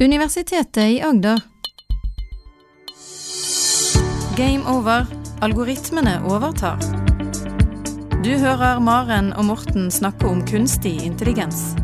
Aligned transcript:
Universitetet 0.00 0.90
i 0.90 1.02
Agder. 1.02 1.40
Game 4.36 4.64
over. 4.66 5.06
Algoritmene 5.40 6.16
overtar. 6.26 6.80
Du 8.24 8.32
hører 8.34 8.80
Maren 8.82 9.30
og 9.38 9.46
Morten 9.52 9.86
snakke 9.94 10.26
om 10.26 10.40
kunstig 10.50 10.96
intelligens. 11.06 11.76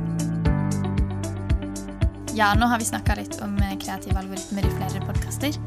Ja, 2.34 2.50
nå 2.59 2.66
har 2.66 2.82
vi 2.82 2.88
snakka 2.88 3.14
litt 3.20 3.38
om 3.46 3.54
eh, 3.62 3.77
kreative 3.79 4.18
algoritmer 4.18 4.66
i 4.66 4.72
flere 4.74 5.04
podkaster. 5.06 5.61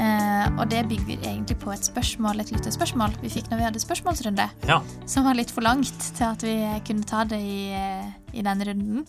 Eh, 0.00 0.46
og 0.56 0.64
det 0.72 0.86
bygger 0.88 1.20
egentlig 1.20 1.58
på 1.60 1.74
et 1.74 1.84
spørsmål, 1.84 2.40
et 2.40 2.54
lyttespørsmål 2.54 3.20
vi 3.20 3.34
fikk 3.36 3.52
når 3.52 3.60
vi 3.60 3.68
hadde 3.68 3.84
spørsmålsrunde. 3.84 4.48
Ja. 4.72 4.80
Som 5.04 5.28
var 5.28 5.36
litt 5.36 5.52
for 5.52 5.68
langt 5.68 6.08
til 6.16 6.30
at 6.30 6.48
vi 6.48 6.56
kunne 6.88 7.04
ta 7.12 7.26
det 7.28 7.44
i, 7.44 7.60
eh, 7.76 8.10
i 8.32 8.48
denne 8.48 8.72
runden. 8.72 9.04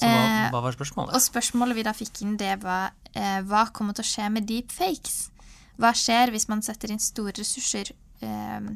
Så 0.00 0.08
hva, 0.08 0.20
Eh, 0.26 0.50
hva 0.54 0.62
var 0.64 0.76
spørsmålet? 0.76 1.14
Og 1.14 1.22
spørsmålet 1.22 1.76
vi 1.76 1.86
da 1.86 1.92
fikk 1.96 2.22
inn, 2.24 2.36
det 2.40 2.54
var 2.62 2.94
eh, 3.12 3.40
hva 3.44 3.66
kommer 3.74 3.96
til 3.96 4.06
å 4.06 4.10
skje 4.10 4.28
med 4.32 4.48
deepfakes? 4.48 5.18
Hva 5.80 5.92
skjer 5.96 6.32
hvis 6.32 6.48
man 6.48 6.64
setter 6.64 6.92
inn 6.92 7.02
store 7.02 7.34
ressurser? 7.36 7.92
Eh, 8.24 8.70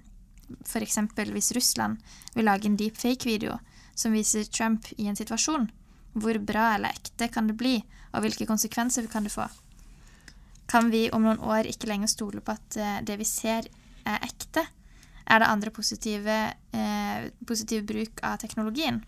F.eks. 0.68 0.98
hvis 1.32 1.52
Russland 1.56 1.98
vil 2.34 2.44
lage 2.44 2.68
en 2.68 2.76
deepfake-video 2.76 3.56
som 3.96 4.12
viser 4.12 4.44
Trump 4.44 4.90
i 4.98 5.08
en 5.08 5.16
situasjon. 5.16 5.70
Hvor 6.14 6.38
bra 6.38 6.74
eller 6.76 6.94
ekte 6.94 7.30
kan 7.32 7.48
det 7.48 7.56
bli, 7.58 7.78
og 8.12 8.22
hvilke 8.22 8.46
konsekvenser 8.46 9.08
kan 9.10 9.24
det 9.26 9.32
få? 9.34 9.48
Kan 10.70 10.90
vi 10.92 11.08
om 11.12 11.24
noen 11.24 11.42
år 11.42 11.68
ikke 11.68 11.88
lenger 11.90 12.10
stole 12.12 12.42
på 12.44 12.54
at 12.54 12.78
eh, 12.80 13.00
det 13.06 13.18
vi 13.20 13.28
ser, 13.28 13.68
er 14.04 14.24
ekte? 14.26 14.66
Er 15.24 15.40
det 15.40 15.48
andre 15.48 15.72
positive, 15.72 16.38
eh, 16.76 17.28
positiv 17.48 17.86
bruk 17.88 18.20
av 18.22 18.38
teknologien? 18.42 19.00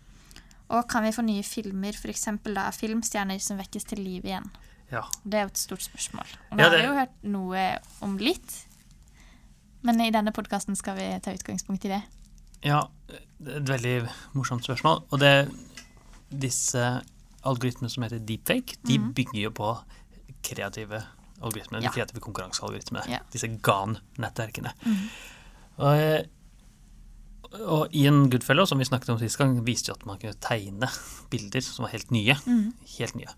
Og 0.69 0.87
kan 0.91 1.03
vi 1.03 1.11
få 1.15 1.23
nye 1.23 1.43
filmer, 1.47 1.95
f.eks. 1.95 2.25
da 2.43 2.69
filmstjerner 2.75 3.39
som 3.39 3.57
vekkes 3.57 3.85
til 3.87 4.01
liv 4.03 4.25
igjen? 4.27 4.49
Ja. 4.91 5.03
Det 5.23 5.39
er 5.39 5.41
jo 5.47 5.51
et 5.53 5.57
stort 5.61 5.81
spørsmål. 5.83 6.27
Og 6.51 6.59
Ja, 6.59 6.69
vi 6.69 6.75
har 6.75 6.77
vi 6.77 6.85
jo 6.87 6.93
hørt 6.97 7.23
noe 7.23 7.63
om 8.01 8.17
litt. 8.17 8.63
Men 9.83 10.01
i 10.01 10.09
denne 10.11 10.31
podkasten 10.35 10.75
skal 10.75 10.95
vi 10.97 11.07
ta 11.23 11.31
utgangspunkt 11.35 11.85
i 11.85 11.93
det. 11.95 12.01
ja, 12.65 12.81
det 13.39 13.53
er 13.53 13.59
et 13.61 13.69
veldig 13.69 14.09
morsomt 14.33 14.63
spørsmål. 14.65 15.03
Og 15.11 15.19
det 15.19 15.49
disse 16.31 16.81
algoritmene 17.47 17.89
som 17.89 18.03
heter 18.03 18.19
deepfake, 18.19 18.75
de 18.87 18.97
bygger 18.99 19.41
jo 19.45 19.51
på 19.55 19.69
kreative 20.43 21.03
algoritmer, 21.41 21.79
Ja. 21.81 21.87
de 21.87 21.93
kreative 21.93 22.19
konkurransealgoritmene. 22.19 23.19
Disse 23.31 23.47
GAN-nettverkene. 23.47 24.73
Og, 25.77 26.25
og 27.63 27.93
Ian 27.95 28.27
Goodfellow, 28.31 28.67
som 28.69 28.79
vi 28.81 28.87
snakket 28.87 29.13
om 29.13 29.19
sist 29.21 29.39
gang, 29.39 29.55
viste 29.65 29.91
jo 29.91 29.97
at 29.97 30.05
man 30.09 30.19
kunne 30.21 30.37
tegne 30.43 30.89
bilder 31.31 31.63
som 31.65 31.85
var 31.85 31.93
helt 31.93 32.11
nye. 32.15 32.35
Helt 32.97 33.17
nye. 33.19 33.37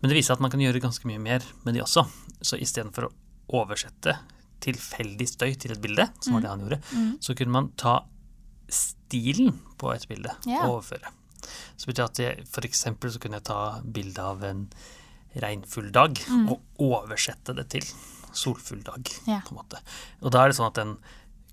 Men 0.00 0.10
det 0.10 0.18
viser 0.18 0.36
at 0.36 0.42
man 0.42 0.52
kan 0.52 0.62
gjøre 0.62 0.82
ganske 0.82 1.08
mye 1.10 1.22
mer 1.22 1.46
med 1.64 1.74
de 1.74 1.82
også. 1.82 2.04
Så 2.44 2.58
istedenfor 2.60 3.08
å 3.08 3.14
oversette 3.58 4.18
tilfeldig 4.62 5.28
støy 5.30 5.52
til 5.58 5.74
et 5.74 5.82
bilde, 5.82 6.08
som 6.22 6.36
var 6.36 6.44
det 6.44 6.52
han 6.52 6.62
gjorde, 6.64 6.80
så 7.24 7.34
kunne 7.38 7.54
man 7.54 7.70
ta 7.78 8.00
stilen 8.68 9.54
på 9.80 9.92
et 9.94 10.04
bilde 10.10 10.32
yeah. 10.46 10.66
og 10.66 10.78
overføre. 10.78 11.12
Så 11.78 11.88
betyr 11.88 12.04
at 12.04 12.20
jeg, 12.20 12.46
for 12.50 12.66
eksempel 12.66 13.12
så 13.14 13.22
kunne 13.22 13.38
jeg 13.38 13.48
ta 13.48 13.60
bilde 13.82 14.24
av 14.24 14.42
en 14.46 14.66
regnfull 15.38 15.90
dag 15.94 16.18
og 16.50 16.82
oversette 16.82 17.54
det 17.56 17.68
til 17.76 17.86
solfull 18.36 18.82
dag, 18.84 19.08
yeah. 19.28 19.42
på 19.46 19.54
en 19.54 19.60
måte. 19.62 19.80
Og 20.22 20.34
da 20.34 20.42
er 20.42 20.50
det 20.50 20.58
sånn 20.58 20.70
at 20.70 20.78
den 20.78 20.96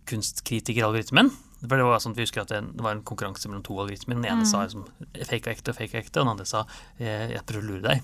kunstkritikeralgoritmen 0.09 1.31
for 1.61 1.79
det 1.79 1.85
var 1.87 2.01
sånn 2.03 2.13
at 2.13 2.19
vi 2.19 2.25
husker 2.25 2.43
at 2.43 2.51
det 2.51 2.83
var 2.83 2.93
en 2.93 3.03
konkurranse 3.07 3.49
mellom 3.49 3.63
to 3.65 3.77
algoritmer. 3.79 4.17
Den 4.19 4.27
ene 4.27 4.45
sa 4.49 4.63
liksom, 4.65 4.83
fake 5.15 5.47
og 5.47 5.51
ekte 5.53 5.71
og 5.71 5.77
fake 5.77 5.95
og 5.95 6.01
ekte, 6.03 6.19
og 6.19 6.25
den 6.25 6.31
andre 6.33 6.45
sa 6.49 6.63
eh, 6.99 7.31
jeg 7.31 7.43
prøver 7.47 7.63
å 7.63 7.69
lure 7.69 7.83
deg. 7.85 8.01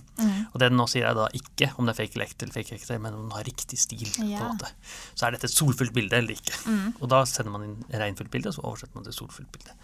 Og 0.52 0.55
det 0.61 0.69
den 0.71 0.80
nå 0.80 0.85
sier, 0.89 1.05
er 1.09 1.17
da 1.17 1.27
ikke 1.38 1.71
om 1.75 1.89
det 1.89 1.93
er 1.93 1.99
fake 1.99 2.16
eller 2.17 2.30
ekte, 2.30 2.47
eller 2.47 2.55
fake 2.58 2.77
ekte, 2.80 2.99
men 3.03 3.17
om 3.17 3.25
den 3.27 3.35
har 3.35 3.45
riktig 3.47 3.80
stil. 3.81 4.05
på 4.16 4.23
en 4.23 4.53
måte. 4.55 4.71
Så 5.13 5.27
er 5.27 5.35
dette 5.35 5.49
et 5.52 5.55
solfullt 5.55 5.93
bilde 5.95 6.17
eller 6.17 6.38
ikke. 6.38 6.55
Og 7.02 7.09
da 7.11 7.21
sender 7.30 7.53
man 7.53 7.67
inn 7.67 7.76
regnfullt 7.92 8.31
bilde, 8.33 8.53
og 8.53 8.58
så 8.58 8.64
oversetter 8.65 8.98
man 8.98 9.09
til 9.09 9.17
solfullt 9.20 9.52
bilde. 9.55 9.76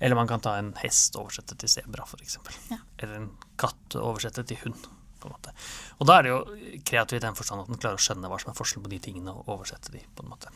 Eller 0.00 0.20
man 0.20 0.28
kan 0.30 0.44
ta 0.44 0.58
en 0.60 0.74
hest 0.82 1.16
og 1.16 1.26
oversette 1.26 1.56
til 1.64 1.72
sebra, 1.72 2.04
f.eks. 2.06 2.38
Ja. 2.70 2.78
Eller 3.00 3.22
en 3.22 3.30
katt 3.60 3.96
og 3.98 4.12
oversette 4.14 4.44
til 4.52 4.60
hund. 4.66 4.86
på 5.24 5.30
en 5.30 5.32
måte. 5.32 5.52
Og 5.98 6.06
da 6.06 6.18
er 6.18 6.26
det 6.26 6.30
jo 6.34 6.38
kreativt 6.84 7.22
i 7.22 7.24
den 7.24 7.36
forstand 7.38 7.62
at 7.62 7.68
den 7.72 7.80
klarer 7.80 7.96
å 7.96 8.04
skjønne 8.04 8.28
hva 8.28 8.36
som 8.42 8.50
er 8.52 8.58
forskjellen 8.58 8.84
på 8.84 8.90
de 8.92 8.98
tingene, 9.06 9.32
og 9.32 9.48
oversette 9.54 9.92
de 9.94 10.02
på 10.14 10.24
en 10.26 10.28
måte. 10.34 10.52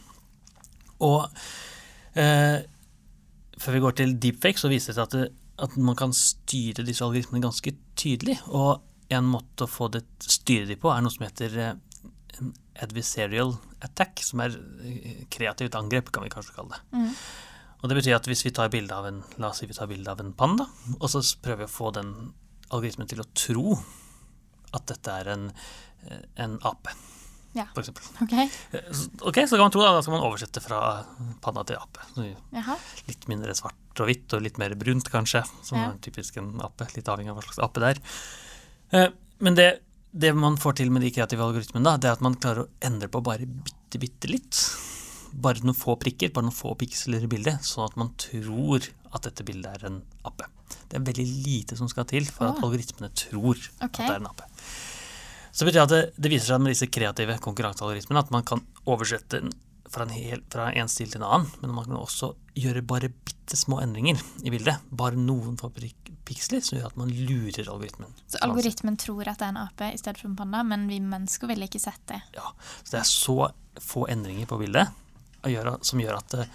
Og 1.06 1.24
eh, 2.18 2.58
før 3.58 3.76
vi 3.76 3.82
går 3.84 3.98
til 4.00 4.16
deepfake, 4.22 4.60
så 4.60 4.70
viser 4.72 4.92
det 4.92 4.98
seg 4.98 5.06
at, 5.06 5.16
det, 5.16 5.26
at 5.64 5.76
man 5.80 5.98
kan 5.98 6.14
styre 6.16 6.86
disse 6.86 7.04
algoritmene 7.06 7.44
ganske 7.46 7.74
tydelig. 7.98 8.38
Og 8.48 8.82
en 9.14 9.28
måte 9.32 9.64
å 9.64 9.70
få 9.70 9.90
det 9.92 10.04
styre 10.22 10.68
de 10.68 10.78
på, 10.80 10.90
er 10.92 11.04
noe 11.04 11.14
som 11.14 11.26
heter 11.26 11.58
eh, 11.64 12.48
adversarial 12.84 13.54
attack, 13.84 14.22
som 14.24 14.42
er 14.44 14.56
eh, 14.84 15.22
kreativt 15.32 15.78
angrep, 15.78 16.12
kan 16.14 16.26
vi 16.26 16.32
kanskje 16.32 16.56
kalle 16.56 16.76
det. 16.76 17.02
Og 17.78 17.90
det 17.90 18.00
betyr 18.00 18.16
at 18.16 18.26
hvis 18.26 18.42
vi 18.42 18.54
tar 18.54 18.72
bilde 18.72 18.94
av 18.94 19.06
en 19.06 19.20
la 19.38 19.52
oss 19.52 19.60
si 19.62 19.68
vi 19.70 19.76
tar 19.76 19.90
bilde 19.90 20.10
av 20.10 20.22
en 20.22 20.34
panda, 20.36 20.66
og 20.98 21.06
så 21.12 21.22
prøver 21.42 21.64
vi 21.64 21.68
å 21.68 21.76
få 21.76 21.92
den 21.94 22.14
algoritmen 22.74 23.08
til 23.10 23.22
å 23.22 23.28
tro 23.38 23.76
at 24.76 24.88
dette 24.90 25.14
er 25.22 25.30
en, 25.34 25.46
eh, 26.08 26.24
en 26.44 26.58
ape, 26.68 26.94
Ja. 27.56 27.64
for 27.74 27.82
eksempel. 27.82 28.04
OK? 28.22 28.32
Eh, 28.72 28.92
så- 28.92 29.32
kan 29.32 29.48
man 29.58 29.70
tro 29.70 29.80
da, 29.82 29.92
da 29.96 30.02
skal 30.02 30.12
man 30.12 30.22
oversette 30.26 30.60
fra 30.62 31.04
panna 31.40 31.64
til 31.64 31.76
ape. 31.76 32.04
Litt 33.08 33.26
mindre 33.28 33.54
svart 33.56 33.74
og 34.00 34.06
hvitt, 34.06 34.32
og 34.34 34.42
litt 34.42 34.58
mer 34.58 34.74
brunt 34.74 35.08
kanskje, 35.10 35.44
som 35.62 35.78
Ja. 35.78 35.90
er 35.90 35.98
typisk 35.98 36.36
en 36.36 36.60
ape. 36.60 36.86
Litt 36.94 37.08
avhengig 37.08 37.30
av 37.30 37.36
hva 37.36 37.42
slags 37.42 37.58
ape 37.64 37.80
det 37.80 37.96
er. 37.96 38.02
Eh, 38.92 39.10
Men 39.40 39.54
det, 39.54 39.82
det 40.12 40.34
man 40.34 40.56
får 40.56 40.74
til 40.76 40.90
med 40.90 41.02
de 41.02 41.12
kreative 41.12 41.38
algoritmene, 41.38 41.84
da, 41.84 41.96
det 41.96 42.08
er 42.08 42.12
at 42.12 42.20
man 42.20 42.34
klarer 42.34 42.64
å 42.64 42.68
endre 42.82 43.06
på 43.06 43.22
bare 43.22 43.46
bitte, 43.46 44.00
bitte 44.00 44.26
litt. 44.28 44.76
Bare 45.32 45.60
noen 45.62 45.76
få 45.78 45.94
prikker, 45.96 46.32
bare 46.32 46.42
noen 46.48 46.56
få 46.56 46.76
piksler 46.76 47.22
i 47.22 47.28
bildet, 47.28 47.60
sånn 47.62 47.84
at 47.84 47.96
man 47.96 48.10
tror 48.16 48.82
at 49.14 49.22
dette 49.22 49.44
bildet 49.44 49.66
er 49.78 49.86
en 49.86 50.02
ape. 50.24 50.44
Det 50.88 50.96
er 50.98 51.04
veldig 51.06 51.44
lite 51.44 51.76
som 51.76 51.86
skal 51.88 52.04
til 52.04 52.24
for 52.24 52.48
at 52.48 52.62
algoritmene 52.64 53.12
tror 53.14 53.56
okay. 53.80 53.86
at 53.86 53.92
det 53.92 54.10
er 54.10 54.16
en 54.16 54.26
ape. 54.26 54.42
Så 55.58 55.64
det 55.64 55.72
betyr 55.72 55.82
at 55.82 55.90
det, 55.90 56.02
det 56.14 56.30
viser 56.30 56.52
seg 56.52 56.60
med 56.62 56.70
disse 56.70 56.86
kreative 56.86 57.34
konkurransealgoritmene 57.42 58.20
at 58.22 58.28
man 58.30 58.44
kan 58.46 58.60
oversette 58.86 59.40
den 59.40 59.50
fra 59.90 60.04
en, 60.04 60.12
hel, 60.14 60.44
fra 60.52 60.68
en 60.76 60.90
stil 60.92 61.08
til 61.10 61.18
en 61.18 61.26
annen, 61.26 61.48
men 61.62 61.72
man 61.74 61.88
kan 61.88 61.96
også 61.98 62.28
gjøre 62.54 62.84
bare 62.86 63.08
bitte 63.10 63.56
små 63.56 63.80
endringer 63.82 64.20
i 64.44 64.52
bildet. 64.52 64.84
Bare 64.94 65.18
noen 65.18 65.56
få 65.58 65.72
piksler 66.28 66.62
som 66.62 66.76
gjør 66.76 66.92
at 66.92 67.00
man 67.00 67.10
lurer 67.10 67.70
algoritmen. 67.72 68.12
Så 68.28 68.38
algoritmen 68.44 69.00
tror 69.00 69.32
at 69.32 69.40
det 69.40 69.48
er 69.48 69.54
en 69.56 69.60
ape 69.64 69.90
i 69.94 69.98
stedet 69.98 70.20
for 70.20 70.28
en 70.30 70.36
panda, 70.38 70.62
men 70.62 70.86
vi 70.92 71.00
mennesker 71.02 71.50
ville 71.50 71.66
ikke 71.66 71.82
sett 71.82 72.04
det. 72.12 72.20
Ja, 72.36 72.52
så 72.84 72.92
det 72.92 73.00
er 73.00 73.08
så 73.08 73.38
få 73.82 74.04
endringer 74.12 74.46
på 74.50 74.60
bildet 74.60 74.92
som 75.82 76.00
gjør 76.02 76.18
at 76.18 76.34
eh, 76.38 76.54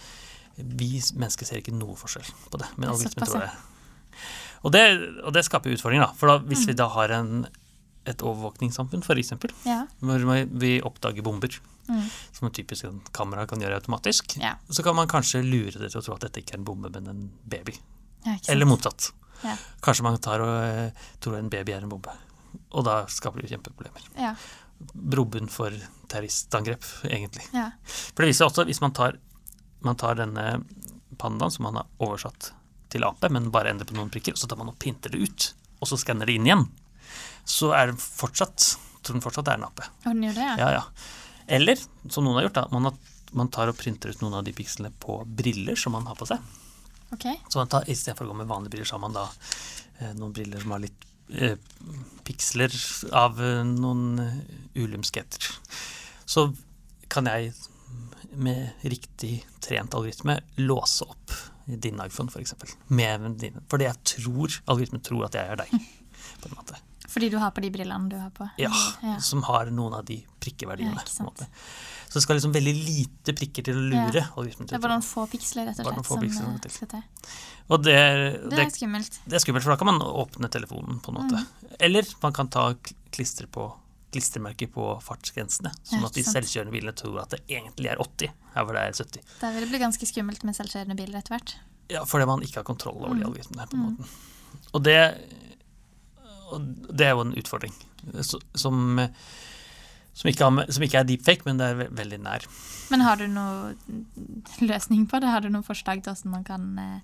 vi 0.55 0.93
mennesker 1.17 1.49
ser 1.49 1.59
ikke 1.63 1.73
noe 1.75 1.97
forskjell 1.97 2.29
på 2.53 2.61
det. 2.61 2.69
Men 2.77 2.93
algoritmen 2.93 3.27
tror 3.27 3.47
det. 3.47 3.53
Og 4.63 4.71
det, 4.71 4.83
og 5.25 5.33
det 5.35 5.43
skaper 5.43 5.73
utfordringer, 5.73 6.05
da. 6.05 6.15
For 6.15 6.29
da, 6.29 6.37
hvis 6.47 6.67
vi 6.69 6.75
da 6.77 6.85
har 6.93 7.11
en, 7.17 7.47
et 8.05 8.17
overvåkningssamfunn, 8.21 9.03
f.eks., 9.03 9.31
Ja. 9.65 9.85
hvor 10.01 10.47
vi 10.59 10.81
oppdager 10.81 11.23
bomber, 11.23 11.49
Mm. 11.89 12.09
som 12.31 12.45
en 12.47 12.53
typisk 12.53 12.85
kamera 13.11 13.45
kan 13.45 13.59
gjøre 13.59 13.75
automatisk, 13.81 14.37
Ja. 14.39 14.55
så 14.69 14.83
kan 14.83 14.95
man 14.95 15.07
kanskje 15.07 15.43
lure 15.43 15.71
det 15.79 15.91
til 15.91 15.99
å 15.99 16.03
tro 16.03 16.13
at 16.15 16.21
dette 16.21 16.39
ikke 16.41 16.53
er 16.53 16.57
en 16.59 16.63
bombe, 16.65 16.89
men 16.89 17.07
en 17.07 17.31
baby. 17.47 17.73
ja? 18.25 18.37
Eller 18.47 18.65
motsatt. 18.65 19.11
Ja. 19.43 19.57
Kanskje 19.81 20.03
man 20.03 20.17
tar 20.19 20.39
og 20.39 20.63
eh, 20.63 20.91
tror 21.19 21.35
en 21.37 21.49
baby 21.49 21.73
er 21.73 21.81
en 21.83 21.89
bombe. 21.89 22.09
Og 22.71 22.85
da 22.85 23.05
skaper 23.07 23.41
det 23.41 23.49
kjempeproblemer. 23.51 24.01
Ja. 24.17 24.35
Brobunn 24.93 25.49
for 25.49 25.71
terroristangrep, 26.07 26.83
egentlig. 27.03 27.43
ja. 27.53 27.71
For 27.83 28.23
det 28.23 28.29
viser 28.33 28.47
også, 28.47 28.61
at 28.61 28.67
hvis 28.67 28.81
man 28.81 28.91
tar, 28.95 29.17
man 29.81 29.95
tar 29.95 30.15
denne 30.15 30.63
pandaen 31.17 31.51
som 31.51 31.63
man 31.63 31.75
har 31.81 31.85
oversatt 31.99 32.51
til 32.89 33.03
ape, 33.03 33.29
men 33.29 33.49
bare 33.51 33.69
ender 33.73 33.85
på 33.85 33.95
noen 33.97 34.09
prikker, 34.13 34.31
og 34.33 34.37
så 34.37 34.47
tar 34.47 34.57
man 34.57 34.69
og 34.69 34.79
pinter 34.79 35.09
det 35.13 35.19
ut, 35.21 35.53
og 35.81 35.87
så 35.89 35.97
skanner 35.99 36.25
det 36.29 36.35
inn 36.35 36.45
igjen, 36.47 36.67
så 37.45 37.73
er 37.75 37.91
den 37.91 37.99
fortsatt, 37.99 38.73
tror 39.03 39.17
den 39.17 39.23
fortsatt 39.23 39.51
er 39.51 39.59
en 39.59 39.67
ape. 39.67 39.87
Og 40.03 40.11
den 40.11 40.27
gjør 40.27 40.39
det, 40.39 40.47
ja? 40.47 40.57
Ja, 40.59 40.69
ja. 40.79 40.83
Eller, 41.57 41.79
som 42.09 42.23
noen 42.23 42.39
har 42.39 42.47
gjort, 42.47 42.59
da, 42.59 42.65
man, 42.71 42.87
har, 42.87 43.23
man 43.35 43.51
tar 43.51 43.71
og 43.71 43.79
printer 43.79 44.13
ut 44.13 44.21
noen 44.23 44.37
av 44.39 44.45
de 44.47 44.53
pikslene 44.55 44.93
på 45.03 45.19
briller 45.27 45.79
som 45.79 45.95
man 45.95 46.07
har 46.07 46.19
på 46.19 46.27
seg. 46.29 46.43
OK. 47.13 47.27
Så 47.49 47.59
man 47.59 47.71
tar, 47.71 47.89
istedenfor 47.91 48.27
å 48.27 48.31
gå 48.31 48.39
med 48.41 48.49
vanlige 48.49 48.75
briller, 48.75 48.89
så 48.89 48.97
har 48.97 49.03
man 49.03 49.17
da 49.17 49.25
eh, 49.99 50.13
noen 50.15 50.33
briller 50.35 50.63
som 50.63 50.73
har 50.75 50.83
litt 50.85 51.07
eh, 51.35 51.57
piksler 52.25 52.77
av 53.19 53.41
eh, 53.43 53.61
noen 53.67 54.23
eh, 54.23 54.39
ulumskheter. 54.79 55.51
Så 56.25 56.47
kan 57.11 57.27
jeg 57.29 57.51
med 58.33 58.87
riktig 58.89 59.43
trent 59.61 59.93
algoritme 59.93 60.39
låse 60.63 61.05
opp 61.05 61.35
din 61.67 61.99
iPhone, 62.01 62.31
f.eks. 62.31 62.33
For, 62.33 62.41
eksempel, 62.41 62.71
med 62.87 63.27
din, 63.43 63.59
fordi 63.71 63.85
jeg 63.85 64.01
tror, 64.15 64.57
algoritmen 64.65 65.03
tror 65.05 65.27
at 65.27 65.37
jeg 65.37 65.53
er 65.53 65.61
deg. 65.61 65.75
på 66.41 66.49
en 66.49 66.57
måte. 66.57 66.79
Fordi 67.13 67.29
du 67.29 67.37
har 67.41 67.51
på 67.53 67.61
de 67.61 67.69
brillene 67.73 68.09
du 68.09 68.15
har 68.17 68.29
på? 68.33 68.47
Ja, 68.57 68.71
ja. 69.03 69.17
som 69.21 69.43
har 69.45 69.69
noen 69.73 69.93
av 69.99 70.05
de 70.07 70.17
prikkeverdiene. 70.41 70.97
Ja. 70.97 71.33
Så 72.09 72.19
det 72.19 72.23
skal 72.25 72.37
liksom 72.37 72.53
veldig 72.53 72.73
lite 72.85 73.33
prikker 73.37 73.65
til 73.65 73.77
å 73.77 73.83
lure 73.89 74.21
Ja. 74.21 74.43
Det 74.53 74.73
er 74.75 74.81
bare 74.83 74.95
noen 74.97 75.05
få 75.05 75.23
piksler, 75.29 75.65
rett 75.69 75.79
og 75.81 75.87
slett, 75.87 76.05
som 76.09 76.19
piksler 76.21 76.49
eh, 76.57 76.73
skal 76.73 76.89
til. 76.91 77.03
Og 77.73 77.83
det, 77.85 77.95
Det 77.95 78.49
det, 78.51 78.59
er 78.65 78.73
skummelt. 78.75 79.19
det 79.25 79.37
er 79.39 79.43
skummelt, 79.45 79.63
for 79.65 79.73
da 79.73 79.77
kan 79.81 79.89
man 79.89 80.01
åpne 80.03 80.49
telefonen 80.51 80.99
på 81.01 81.13
en 81.13 81.17
måte. 81.21 81.41
Mm. 81.41 81.71
Eller 81.87 82.05
man 82.21 82.33
kan 82.33 82.49
ta 82.53 82.67
kl- 82.73 82.93
klistre 83.13 83.47
på 83.47 83.69
klistremerker 84.13 84.69
på 84.69 84.83
fartsgrensene, 85.01 85.71
sånn 85.89 86.03
at 86.05 86.13
de 86.13 86.21
selvkjørende 86.27 86.73
bilene 86.75 86.93
tror 86.93 87.23
at 87.23 87.31
det 87.33 87.39
egentlig 87.49 87.89
er 87.89 87.97
80, 88.03 88.29
her 88.53 88.65
hvor 88.67 88.77
det 88.77 88.83
er 88.83 88.97
70. 88.99 89.23
Da 89.41 89.49
vil 89.55 89.63
det 89.65 89.69
bli 89.71 89.79
ganske 89.81 90.05
skummelt 90.05 90.43
med 90.45 90.53
selvkjørende 90.59 90.97
biler 90.99 91.17
etter 91.17 91.33
hvert. 91.33 91.55
Ja, 91.89 92.03
fordi 92.05 92.27
man 92.29 92.43
ikke 92.45 92.61
har 92.61 92.67
kontroll 92.67 92.99
over 93.01 93.15
de 93.17 93.23
Mm. 93.23 93.31
algoritmene. 93.31 93.65
på 93.71 93.73
en 93.73 93.97
måte. 93.97 94.05
Og 94.73 94.83
det, 94.85 94.99
og 96.55 96.91
det 96.93 97.07
er 97.07 97.15
jo 97.15 97.23
en 97.25 97.33
utfordring 97.39 97.73
som, 98.25 98.41
som, 100.13 100.29
ikke 100.29 100.49
med, 100.53 100.73
som 100.75 100.83
ikke 100.85 100.99
er 101.01 101.07
deepfake, 101.09 101.45
men 101.47 101.57
det 101.61 101.69
er 101.73 101.89
veldig 101.95 102.19
nær. 102.25 102.45
Men 102.91 103.01
har 103.05 103.17
du 103.21 103.25
noen 103.31 104.05
løsning 104.61 105.07
på 105.09 105.21
det? 105.23 105.31
Har 105.33 105.41
du 105.45 105.49
noen 105.53 105.65
forslag 105.65 106.03
til 106.05 106.13
hvordan 106.13 106.33
man 106.35 106.43
kan 106.47 106.65
eh, 106.83 106.99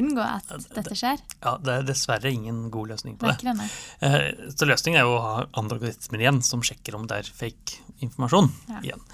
unngå 0.00 0.22
at 0.22 0.50
dette 0.74 0.96
skjer? 0.98 1.22
Ja, 1.42 1.54
Det 1.62 1.76
er 1.78 1.86
dessverre 1.88 2.30
ingen 2.34 2.66
god 2.74 2.92
løsning 2.92 3.16
på 3.20 3.30
Det 3.30 3.54
det. 3.56 3.68
Eh, 4.06 4.26
Så 4.54 4.68
løsningen 4.68 5.00
er 5.00 5.08
jo 5.08 5.16
å 5.16 5.22
ha 5.24 5.36
andre 5.58 5.78
algoritmer 5.80 6.22
igjen 6.26 6.42
som 6.46 6.62
sjekker 6.66 6.98
om 6.98 7.06
det 7.10 7.22
er 7.22 7.30
fake 7.40 7.80
informasjon 8.04 8.50
Ja. 8.68 8.82
igjen. 8.84 9.06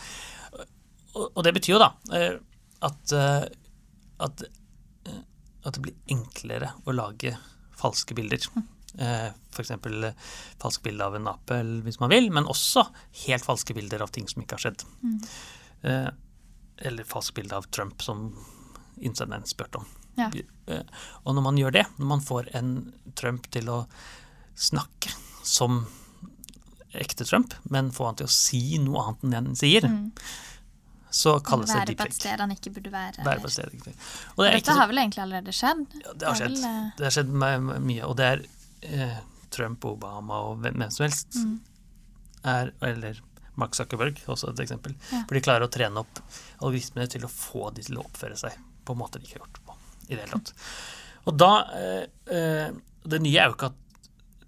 Og, 1.16 1.38
det 1.46 1.54
betyr 1.56 1.76
jo 1.76 1.80
da 1.80 1.92
eh, 2.12 2.34
at, 2.84 3.12
at, 4.20 4.42
at 5.64 5.76
det 5.78 5.80
blir 5.86 5.94
enklere 6.12 6.74
å 6.84 6.92
lage 6.92 7.32
falske 7.76 8.14
bilder. 8.16 8.42
Eh, 8.98 9.30
F.eks. 9.52 9.70
falske 10.58 10.82
bilde 10.82 11.04
av 11.04 11.14
en 11.18 11.28
ape 11.28 11.58
hvis 11.84 11.98
man 12.00 12.10
vil, 12.10 12.30
men 12.32 12.44
også 12.48 12.86
helt 13.26 13.44
falske 13.44 13.74
bilder 13.76 14.00
av 14.02 14.08
ting 14.14 14.26
som 14.28 14.42
ikke 14.42 14.56
har 14.56 14.64
skjedd. 14.66 14.84
Mm. 15.02 15.18
Eh, 15.82 16.10
Eller 16.78 17.04
falske 17.08 17.34
bilde 17.34 17.56
av 17.56 17.66
Trump, 17.72 18.02
som 18.02 18.30
innsenderen 19.00 19.44
spurte 19.48 19.78
om. 19.80 19.86
Ja. 20.16 20.30
Eh, 20.66 20.82
Og 21.24 21.34
når 21.36 21.42
man 21.42 21.56
gjør 21.60 21.72
det, 21.72 21.86
når 21.98 22.06
man 22.06 22.20
får 22.20 22.48
en 22.56 22.92
Trump 23.14 23.50
til 23.50 23.68
å 23.68 23.86
snakke 24.56 25.12
som 25.44 25.86
ekte 26.96 27.24
Trump, 27.28 27.52
men 27.68 27.90
få 27.92 28.06
han 28.08 28.16
til 28.16 28.26
å 28.28 28.32
si 28.32 28.78
noe 28.80 29.02
annet 29.04 29.24
enn 29.24 29.30
det 29.30 29.40
han 29.42 29.56
sier, 29.56 29.82
Mm. 29.88 30.12
så 31.10 31.38
kalles 31.44 31.68
det 31.68 31.76
Være 31.76 31.86
på 31.86 31.90
et 31.92 31.98
deepfake. 31.98 32.12
sted 32.14 32.40
han 32.40 32.50
ikke 32.50 32.72
burde 32.74 32.90
være. 32.92 33.24
Være 33.24 33.40
på 33.40 33.46
et 33.46 33.52
sted, 33.52 33.70
ikke. 33.76 33.92
Og 34.36 34.44
det 34.44 34.52
Dette 34.54 34.72
har 34.76 34.86
vel 34.88 34.96
egentlig 34.98 35.22
allerede 35.22 35.52
skjedd? 35.52 35.86
ja, 36.04 36.12
det 36.12 36.26
har 36.28 36.34
skjedd. 36.34 36.56
eh, 36.64 36.90
Det 36.96 37.04
har 37.04 37.10
skjedd 37.10 37.30
mye. 37.84 38.02
Og 38.04 38.16
det 38.16 38.24
er 38.32 38.46
eh, 38.90 39.16
Trump, 39.50 39.84
Obama 39.88 40.42
og 40.50 40.60
hvem 40.64 40.76
hvem 40.82 40.92
som 40.92 41.06
helst 41.06 41.38
Mm. 41.40 41.60
er 42.44 42.72
Eller 42.82 43.20
Mark 43.56 43.74
Zuckerberg, 43.74 44.18
også 44.28 44.50
et 44.52 44.60
eksempel. 44.66 44.94
Ja. 45.12 45.22
For 45.24 45.34
de 45.34 45.40
klarer 45.40 45.64
å 45.64 45.72
trene 45.72 46.02
opp 46.02 46.20
algoritmene 46.60 47.08
til 47.08 47.24
å 47.24 47.30
få 47.32 47.70
de 47.74 47.82
til 47.86 47.96
å 47.96 48.04
oppføre 48.04 48.36
seg 48.36 48.52
på 48.84 48.92
en 48.92 49.00
måte 49.00 49.18
de 49.18 49.24
ikke 49.26 49.40
har 49.40 49.46
gjort 49.46 49.62
på 49.64 49.76
i 50.10 50.14
det 50.14 50.20
hele 50.26 50.36
tatt. 50.36 50.52
Og 51.26 51.38
da 51.40 51.52
eh, 51.74 52.04
eh, 52.30 52.70
Det 53.06 53.20
nye 53.22 53.38
er 53.38 53.48
jo 53.48 53.54
ikke 53.54 53.70
at 53.70 53.82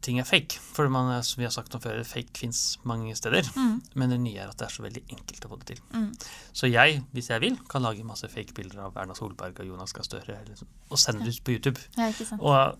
ting 0.02 0.18
er 0.18 0.26
fake, 0.26 0.58
for 0.58 0.88
man, 0.88 1.10
som 1.26 1.40
vi 1.40 1.46
har 1.46 1.52
sagt 1.54 1.74
om 1.74 1.82
før, 1.82 1.98
fake 2.06 2.38
fins 2.38 2.78
mange 2.88 3.14
steder. 3.18 3.46
Mm. 3.58 3.80
Men 3.98 4.12
det 4.14 4.18
nye 4.22 4.40
er 4.40 4.50
at 4.50 4.58
det 4.58 4.68
er 4.68 4.74
så 4.74 4.84
veldig 4.84 5.02
enkelt 5.14 5.44
å 5.44 5.50
få 5.52 5.58
det 5.60 5.66
til. 5.72 5.80
Mm. 5.92 6.12
Så 6.54 6.70
jeg, 6.70 7.02
hvis 7.12 7.30
jeg 7.32 7.42
vil, 7.42 7.58
kan 7.70 7.84
lage 7.84 8.06
masse 8.06 8.30
fake 8.30 8.54
bilder 8.56 8.86
av 8.86 8.98
Erna 8.98 9.16
Solberg 9.18 9.58
og 9.58 9.68
Jonas 9.68 9.94
Gahr 9.96 10.06
Støre 10.06 10.38
sånn, 10.58 10.70
og 10.88 11.02
sende 11.02 11.26
det 11.26 11.34
ut 11.36 11.44
på 11.44 11.56
YouTube. 11.56 11.82
Ja. 11.98 12.08
Og 12.38 12.78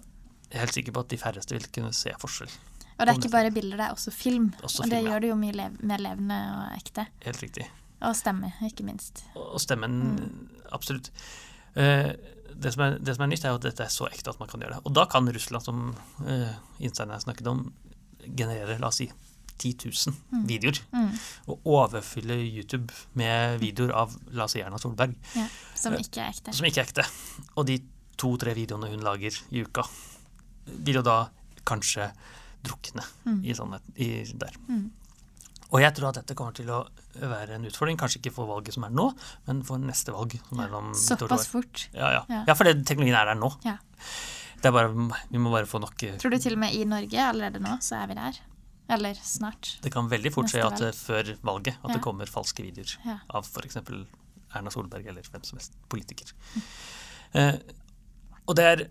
jeg 0.50 0.56
er 0.56 0.64
helt 0.64 0.74
sikker 0.74 0.92
på 0.96 1.00
at 1.00 1.08
de 1.12 1.18
færreste 1.20 1.54
vil 1.56 1.66
kunne 1.74 1.92
se 1.92 2.12
forskjell. 2.20 2.50
Og 2.98 3.06
det 3.06 3.12
er 3.12 3.18
ikke 3.20 3.30
bare 3.30 3.50
bilder, 3.54 3.76
det 3.78 3.84
er 3.86 3.92
også 3.94 4.10
film. 4.10 4.48
Også 4.62 4.82
og 4.82 4.88
det 4.90 4.96
film, 4.98 5.06
ja. 5.06 5.12
gjør 5.12 5.20
det 5.20 5.28
jo 5.28 5.34
mye 5.38 5.52
lev 5.54 5.76
mer 5.86 5.98
levende 6.02 6.38
og 6.56 6.78
ekte. 6.80 7.04
Helt 7.24 7.42
riktig. 7.42 7.66
Og 8.02 8.16
stemme, 8.16 8.52
ikke 8.66 8.84
minst. 8.86 9.24
Og 9.36 9.60
stemmen, 9.60 9.94
Mm. 10.18 10.48
absolutt. 10.72 11.10
Eh, 11.76 12.12
det, 12.58 12.72
som 12.74 12.82
er, 12.82 12.98
det 12.98 13.14
som 13.16 13.22
er 13.22 13.30
nytt, 13.30 13.44
er 13.44 13.48
jo 13.54 13.58
at 13.60 13.62
dette 13.68 13.84
er 13.84 13.88
så 13.92 14.08
ekte 14.10 14.30
at 14.30 14.40
man 14.40 14.48
kan 14.48 14.60
gjøre 14.60 14.74
det. 14.74 14.82
Og 14.86 14.94
da 14.94 15.04
kan 15.06 15.28
Russland, 15.30 15.62
som 15.64 15.94
uh, 16.26 16.52
har 16.80 17.20
snakket 17.22 17.46
om, 17.46 17.72
generere, 18.36 18.78
la 18.80 18.88
oss 18.88 18.96
si, 18.96 19.10
10 19.58 19.74
000 19.84 20.14
Mm. 20.30 20.46
videoer. 20.46 20.78
Mm. 20.92 21.18
Og 21.48 21.60
overfylle 21.66 22.34
YouTube 22.46 22.92
med 23.14 23.58
videoer 23.60 23.90
av, 23.94 24.12
la 24.30 24.44
oss 24.44 24.52
si, 24.52 24.60
Erna 24.60 24.78
Solberg, 24.78 25.14
Ja, 25.34 25.46
som 25.74 25.94
ikke 25.94 26.20
er 26.22 26.30
ekte. 26.30 26.52
som 26.54 26.66
ikke 26.66 26.78
er 26.82 26.86
ekte. 26.86 27.06
Og 27.56 27.66
de 27.66 27.78
to-tre 28.18 28.54
videoene 28.54 28.90
hun 28.90 29.00
lager 29.00 29.34
i 29.50 29.62
uka, 29.62 29.82
vil 30.84 31.00
jo 31.00 31.02
da 31.02 31.18
kanskje 31.68 32.10
drukne 32.64 33.04
Mm. 33.26 33.42
i 33.44 33.54
sannheten 33.54 33.92
i, 33.96 34.08
der. 34.34 34.54
Mm. 34.68 34.90
Og 35.70 35.80
jeg 35.82 35.94
tror 35.94 36.08
at 36.08 36.14
dette 36.22 36.34
kommer 36.34 36.54
til 36.56 36.66
å 36.72 36.78
være 37.20 37.54
en 37.58 37.64
utfordring, 37.68 37.98
kanskje 38.00 38.18
ikke 38.22 38.32
for 38.32 38.46
valget 38.48 38.72
som 38.74 38.84
er 38.84 38.90
nå, 38.94 39.10
men 39.46 39.62
for 39.68 39.78
neste 39.78 40.12
valg, 40.14 40.38
som 40.48 40.60
er 40.64 40.72
om. 40.74 40.92
Såpass 40.96 41.46
fort. 41.46 41.88
Ja, 41.92 42.08
ja. 42.14 42.22
Ja. 42.28 42.44
ja, 42.48 42.54
for 42.56 42.64
det, 42.64 42.86
teknologien 42.88 43.18
er 43.20 43.26
der 43.26 43.38
nå. 43.38 43.50
Ja. 43.66 43.76
Det 44.58 44.66
er 44.70 44.72
bare, 44.74 44.88
vi 45.30 45.38
må 45.38 45.52
bare 45.52 45.68
få 45.70 45.78
nok 45.78 46.02
eh, 46.02 46.16
Tror 46.18 46.32
du 46.34 46.38
til 46.42 46.56
og 46.56 46.58
med 46.64 46.74
i 46.74 46.84
Norge 46.88 47.20
allerede 47.22 47.60
nå, 47.62 47.76
så 47.84 48.00
er 48.02 48.08
vi 48.10 48.16
der? 48.18 48.40
Eller 48.90 49.14
snart? 49.22 49.74
Det 49.84 49.92
kan 49.92 50.08
veldig 50.10 50.32
fort 50.34 50.48
skje 50.50 50.64
at 50.64 50.80
valg. 50.80 50.88
eh, 50.88 50.96
før 50.96 51.34
valget 51.44 51.76
at 51.84 51.92
det 51.94 52.00
kommer 52.02 52.26
falske 52.32 52.64
videoer 52.64 52.96
Ja. 53.04 53.18
av 53.30 53.44
f.eks. 53.46 53.76
Erna 54.56 54.70
Solberg 54.72 55.06
eller 55.06 55.22
hvem 55.28 55.44
som 55.44 55.58
helst 55.60 55.76
politiker. 55.92 56.32
Mm. 56.56 56.62
Eh, 57.34 57.58
og 58.48 58.56
det 58.56 58.64
er 58.64 58.86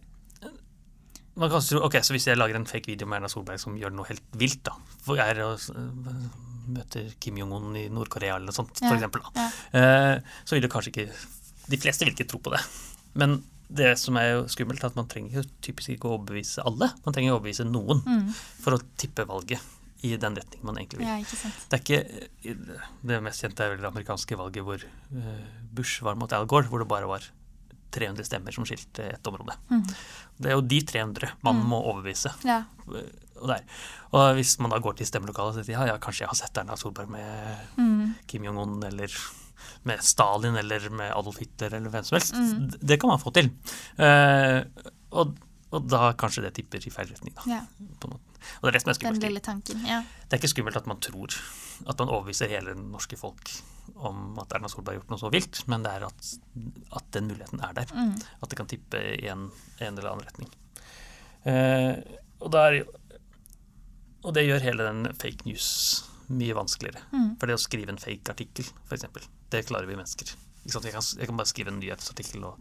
man 1.37 1.49
kan 1.53 1.61
tro, 1.61 1.79
ok, 1.85 1.99
så 2.03 2.13
Hvis 2.15 2.27
jeg 2.27 2.37
lager 2.37 2.55
en 2.59 2.65
fake 2.69 2.89
video 2.89 3.07
med 3.07 3.19
Erna 3.21 3.29
Solberg 3.31 3.59
som 3.61 3.75
gjør 3.77 3.93
noe 3.95 4.07
helt 4.09 4.23
vilt, 4.37 4.63
da 4.67 4.73
for 5.05 5.15
jeg 5.19 5.35
er 5.37 5.43
og 5.45 5.59
eh, 5.71 6.31
møter 6.77 7.11
Kim 7.23 7.37
Jong-un 7.39 7.75
i 7.79 7.85
Nord-Korea 7.93 8.35
eller 8.35 8.49
noe 8.49 8.57
sånt, 8.57 8.81
Ja, 8.81 8.89
for 8.89 8.97
eksempel, 8.97 9.21
da, 9.35 9.45
eh, 9.79 10.33
så 10.43 10.57
vil 10.57 10.65
det 10.65 10.71
kanskje 10.73 10.91
ikke 10.95 11.07
De 11.71 11.77
fleste 11.83 12.05
vil 12.07 12.13
ikke 12.15 12.27
tro 12.31 12.39
på 12.43 12.51
det. 12.53 12.59
Men 13.19 13.37
det 13.69 13.93
som 13.99 14.15
er 14.19 14.29
jo 14.33 14.43
skummelt, 14.47 14.79
er 14.83 14.87
at 14.93 14.95
man 14.95 15.07
trenger 15.11 15.43
typisk 15.61 15.89
ikke 15.91 16.07
å 16.07 16.13
overbevise 16.17 16.63
alle. 16.63 16.87
Man 17.03 17.13
trenger 17.15 17.33
å 17.33 17.39
overbevise 17.41 17.65
noen 17.67 17.99
Mm. 18.05 18.29
for 18.63 18.77
å 18.77 18.79
tippe 18.95 19.25
valget 19.27 19.59
i 20.07 20.13
den 20.15 20.35
retning 20.37 20.63
man 20.63 20.77
egentlig 20.77 20.99
vil. 21.01 21.07
Ja, 21.09 21.17
ikke 21.19 21.35
sant. 21.35 21.65
Det 21.69 21.75
er 21.75 21.83
ikke 21.83 22.57
Det 23.03 23.17
mest 23.25 23.41
kjente 23.43 23.65
er 23.65 23.73
vel 23.73 23.81
det 23.83 23.89
amerikanske 23.91 24.37
valget 24.39 24.63
hvor 24.63 24.79
eh, 24.79 25.43
Bush 25.73 26.01
var 26.03 26.15
mot 26.15 26.31
Al 26.31 26.45
Gore, 26.45 26.67
hvor 26.71 26.79
det 26.79 26.87
bare 26.87 27.07
var 27.09 27.23
300 27.91 28.25
stemmer 28.27 28.51
som 28.53 28.65
skilte 28.67 29.05
et 29.13 29.27
område. 29.27 29.55
Mm. 29.71 29.83
Det 30.37 30.51
er 30.51 30.55
jo 30.57 30.61
de 30.61 30.81
300 30.81 31.31
man 31.43 31.55
Mm. 31.61 31.65
må 31.71 31.79
overbevise. 31.91 32.33
Ja. 32.45 32.63
Og, 32.87 33.47
der. 33.47 33.61
og 34.11 34.33
hvis 34.35 34.55
man 34.59 34.71
da 34.71 34.79
går 34.79 34.95
til 34.97 35.05
stemmelokalet 35.05 35.57
og 35.59 35.65
sier 35.65 35.77
ja, 35.77 35.85
ja, 35.93 35.97
kanskje 36.01 36.23
jeg 36.25 36.29
har 36.29 36.35
sett 36.39 36.57
Erna 36.57 36.75
Solberg 36.75 37.09
med 37.09 37.57
Mm. 37.77 38.15
Kim 38.27 38.43
Jong-un 38.43 38.83
eller 38.87 39.07
med 39.83 40.01
Stalin 40.03 40.55
eller 40.57 40.89
med 40.89 41.11
Adolf 41.15 41.37
Hitler 41.39 41.73
eller 41.75 41.89
hvem 41.89 42.03
som 42.03 42.15
helst, 42.17 42.33
Mm. 42.33 42.71
det 42.85 42.99
kan 42.99 43.09
man 43.09 43.19
få 43.19 43.31
til. 43.33 43.51
Eh, 43.97 44.63
og, 45.11 45.35
og 45.71 45.87
da 45.89 46.13
kanskje 46.13 46.41
det 46.43 46.53
tipper 46.55 46.77
i 46.85 46.89
feil 46.89 47.07
retning, 47.07 47.33
da. 47.35 47.41
ja. 47.47 47.61
På 47.99 48.07
en 48.07 48.13
måte. 48.17 48.23
Og 48.61 48.63
det 48.63 48.69
er 48.69 48.71
det 48.71 48.81
som 48.81 48.89
er 48.89 48.93
Den 48.93 49.21
skummelt. 49.41 49.87
Ja. 49.87 50.01
Det 50.29 50.33
er 50.33 50.37
ikke 50.41 50.53
skummelt 50.55 50.77
at 50.77 50.87
man 50.87 50.99
tror 50.99 51.27
at 51.87 51.99
man 51.99 52.07
overbeviser 52.09 52.47
hele 52.49 52.73
det 52.73 52.83
norske 52.83 53.17
folk 53.17 53.51
om 53.99 54.37
at 54.39 54.51
Erna 54.53 54.67
Solberg 54.69 54.95
har 54.95 55.01
gjort 55.01 55.09
noe 55.09 55.19
så 55.19 55.31
vilt, 55.33 55.63
men 55.67 55.83
det 55.83 55.91
er 55.97 56.05
at, 56.07 56.31
at 56.99 57.07
den 57.15 57.27
muligheten 57.31 57.61
er 57.65 57.73
der. 57.73 57.85
Mm. 57.95 58.15
At 58.41 58.49
det 58.49 58.57
kan 58.59 58.67
tippe 58.69 59.01
i 59.17 59.27
en, 59.31 59.47
en 59.79 59.97
eller 59.97 60.11
annen 60.11 60.25
retning. 60.27 60.51
Eh, 61.47 61.95
og, 62.39 62.51
da 62.53 62.65
er, 62.69 62.83
og 64.23 64.33
det 64.35 64.45
gjør 64.47 64.65
hele 64.65 64.87
den 64.89 65.07
fake 65.17 65.45
news 65.47 65.69
mye 66.27 66.55
vanskeligere. 66.57 67.01
Mm. 67.13 67.29
For 67.39 67.47
det 67.47 67.55
å 67.57 67.63
skrive 67.63 67.93
en 67.93 68.01
fake 68.01 68.33
artikkel, 68.33 68.67
f.eks., 68.89 69.05
det 69.53 69.63
klarer 69.69 69.87
vi 69.87 69.95
mennesker. 69.95 70.33
Jeg, 70.67 70.91
kan, 70.91 71.01
jeg 71.21 71.27
kan 71.29 71.37
bare 71.39 71.47
skrive 71.47 71.71
en 71.71 71.79
nyhetsartikkel 71.79 72.43
og 72.49 72.57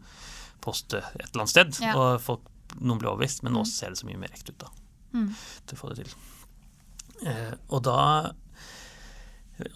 poste 0.62 1.00
et 1.18 1.26
eller 1.32 1.42
annet 1.42 1.50
sted, 1.54 1.80
Ja. 1.82 1.96
og 1.98 2.20
folk, 2.22 2.44
noen 2.78 3.00
blir 3.02 3.10
overbevist, 3.10 3.42
men 3.42 3.52
nå 3.56 3.64
Mm. 3.64 3.70
ser 3.72 3.90
det 3.90 3.98
så 3.98 4.06
mye 4.06 4.18
mer 4.18 4.30
ekte 4.34 4.52
ut. 4.54 4.58
da 4.58 4.68
Mm. 5.16 5.34
til 5.66 5.76
å 5.76 5.80
få 5.80 5.88
det 5.94 6.04
til. 6.04 6.14
Eh, 7.26 7.54
og 7.70 7.82
da 7.82 8.32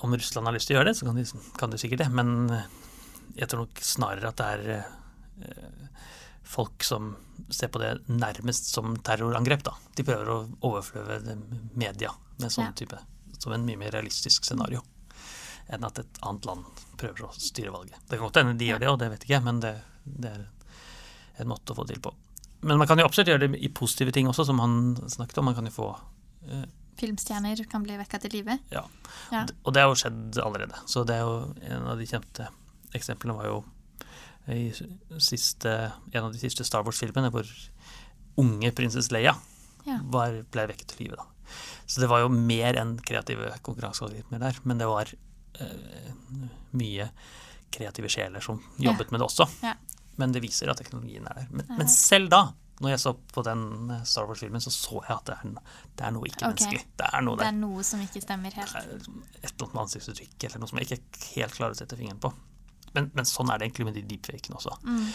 Om 0.05 0.15
Russland 0.17 0.47
har 0.47 0.55
lyst 0.55 0.69
til 0.69 0.77
å 0.77 0.81
gjøre 0.81 0.91
det, 0.93 0.97
så 0.99 1.07
kan 1.09 1.17
de, 1.17 1.25
kan 1.57 1.71
de 1.73 1.79
sikkert 1.81 2.03
det, 2.03 2.09
men 2.13 2.51
eh, 2.53 2.67
jeg 3.41 3.49
tror 3.49 3.63
nok 3.65 3.81
snarere 3.85 4.29
at 4.29 4.41
det 4.41 4.49
er 4.57 4.71
eh, 4.77 5.89
folk 6.51 6.85
som 6.85 7.15
ser 7.49 7.71
på 7.73 7.81
det 7.81 7.95
nærmest 8.11 8.69
som 8.75 8.97
terrorangrep. 9.07 9.63
da. 9.65 9.77
De 9.97 10.05
prøver 10.05 10.29
å 10.35 10.39
overfløve 10.69 11.21
media 11.79 12.13
med 12.41 12.51
sånn 12.53 12.69
Ja. 12.69 12.73
type, 12.77 12.99
som 13.39 13.53
en 13.57 13.65
mye 13.65 13.79
mer 13.81 13.95
realistisk 13.97 14.45
scenario 14.45 14.83
enn 15.71 15.85
at 15.87 16.01
et 16.03 16.19
annet 16.27 16.45
land 16.49 16.65
prøver 16.99 17.29
å 17.29 17.33
styre 17.39 17.71
valget. 17.71 17.95
Det 18.09 18.19
kan 18.19 18.27
godt 18.27 18.41
hende 18.41 18.57
de 18.59 18.67
gjør 18.67 18.81
det, 18.83 18.89
og 18.91 18.99
det 18.99 19.09
vet 19.13 19.23
ikke 19.25 19.37
jeg, 19.37 19.45
men 19.47 19.61
det, 19.63 19.77
det 20.05 20.33
er 20.35 20.49
en 21.39 21.49
måte 21.49 21.71
å 21.73 21.77
få 21.79 21.85
det 21.87 21.95
til 21.95 22.03
på. 22.09 22.13
Men 22.67 22.77
man 22.77 22.89
kan 22.91 22.99
jo 22.99 23.07
absolutt 23.07 23.31
gjøre 23.31 23.47
det 23.47 23.61
i 23.63 23.71
positive 23.73 24.13
ting 24.13 24.27
også, 24.29 24.45
som 24.51 24.59
han 24.61 24.97
snakket 25.09 25.39
om. 25.39 25.47
Man 25.47 25.55
kan 25.55 25.65
jo 25.71 25.73
få 25.73 25.87
eh, 26.51 26.67
Filmstjerner 27.01 27.63
kan 27.71 27.83
bli 27.87 27.97
vekka 28.01 28.21
til 28.23 28.35
live. 28.39 28.59
Ja. 28.75 28.85
Ja. 29.33 29.45
Og 29.65 29.75
det 29.75 29.83
har 29.83 29.91
jo 29.93 29.99
skjedd 30.01 30.39
allerede. 30.45 30.79
Så 30.91 31.03
det 31.09 31.17
er 31.19 31.25
jo 31.27 31.55
en 31.71 31.89
av 31.95 31.99
de 32.01 32.07
kjente 32.11 32.49
eksemplene 32.97 33.37
var 33.39 33.47
jo 33.51 33.61
i 34.51 34.71
siste, 35.23 35.73
en 36.13 36.25
av 36.27 36.33
de 36.35 36.41
siste 36.43 36.65
Star 36.67 36.83
Wars-filmene 36.87 37.31
hvor 37.35 37.47
unge 38.41 38.71
prinsesse 38.75 39.13
Leia 39.15 39.35
Ja. 39.87 39.99
var, 40.13 40.41
ble 40.53 40.65
vekket 40.73 40.89
til 40.95 41.05
live. 41.07 41.17
da. 41.17 41.27
Så 41.87 42.01
det 42.03 42.09
var 42.11 42.21
jo 42.25 42.29
mer 42.33 42.77
enn 42.81 42.97
kreative 43.07 43.53
konkurransealgoritmer 43.67 44.39
der, 44.43 44.59
men 44.65 44.79
det 44.79 44.87
var 44.91 45.09
eh, 45.61 46.19
mye 46.73 47.09
kreative 47.75 48.11
sjeler 48.11 48.43
som 48.45 48.61
jobbet 48.83 49.11
med 49.13 49.21
det 49.21 49.27
også. 49.29 49.47
Ja. 49.65 49.75
Men 50.21 50.33
det 50.35 50.43
viser 50.45 50.71
at 50.73 50.79
teknologien 50.83 51.27
er 51.31 51.41
der. 51.43 51.47
Men, 51.51 51.67
men 51.79 51.89
selv 51.91 52.31
da, 52.33 52.43
når 52.81 52.91
jeg 52.95 53.01
så 53.03 53.13
på 53.35 53.43
den 53.45 53.91
eh, 53.91 54.03
Star 54.09 54.25
Wars-filmen, 54.29 54.61
så 54.65 54.71
så 54.73 55.03
jeg 55.09 55.17
at 55.17 55.27
det 55.27 55.35
er, 55.37 55.51
det 55.97 56.07
er 56.07 56.15
noe 56.17 56.25
ikke 56.29 56.39
ikke-menneskelig. 56.41 56.85
Det 56.97 57.09
er 57.13 57.21
noe 57.27 57.37
Det 57.41 57.47
er 57.51 57.59
noe 57.59 57.83
som 57.85 58.01
ikke 58.01 58.23
stemmer 58.25 58.57
helt. 58.57 58.75
Et 58.77 58.87
eller 58.87 59.67
annet 59.67 59.75
med 59.75 59.83
ansiktsuttrykk 59.85 60.45
eller 60.49 60.59
noe 60.63 60.69
som 60.73 60.79
jeg 60.81 60.89
ikke 60.89 61.27
helt 61.37 61.59
klarer 61.59 61.77
å 61.77 61.81
sette 61.83 61.99
fingeren 62.01 62.21
på. 62.23 62.33
Men, 62.95 63.11
men 63.15 63.25
sånn 63.29 63.51
er 63.53 63.59
det 63.61 63.69
egentlig 63.69 63.87
med 63.91 63.95
de 64.01 64.03
deepfakene 64.15 64.57
også. 64.59 64.73
Mm. 64.83 65.13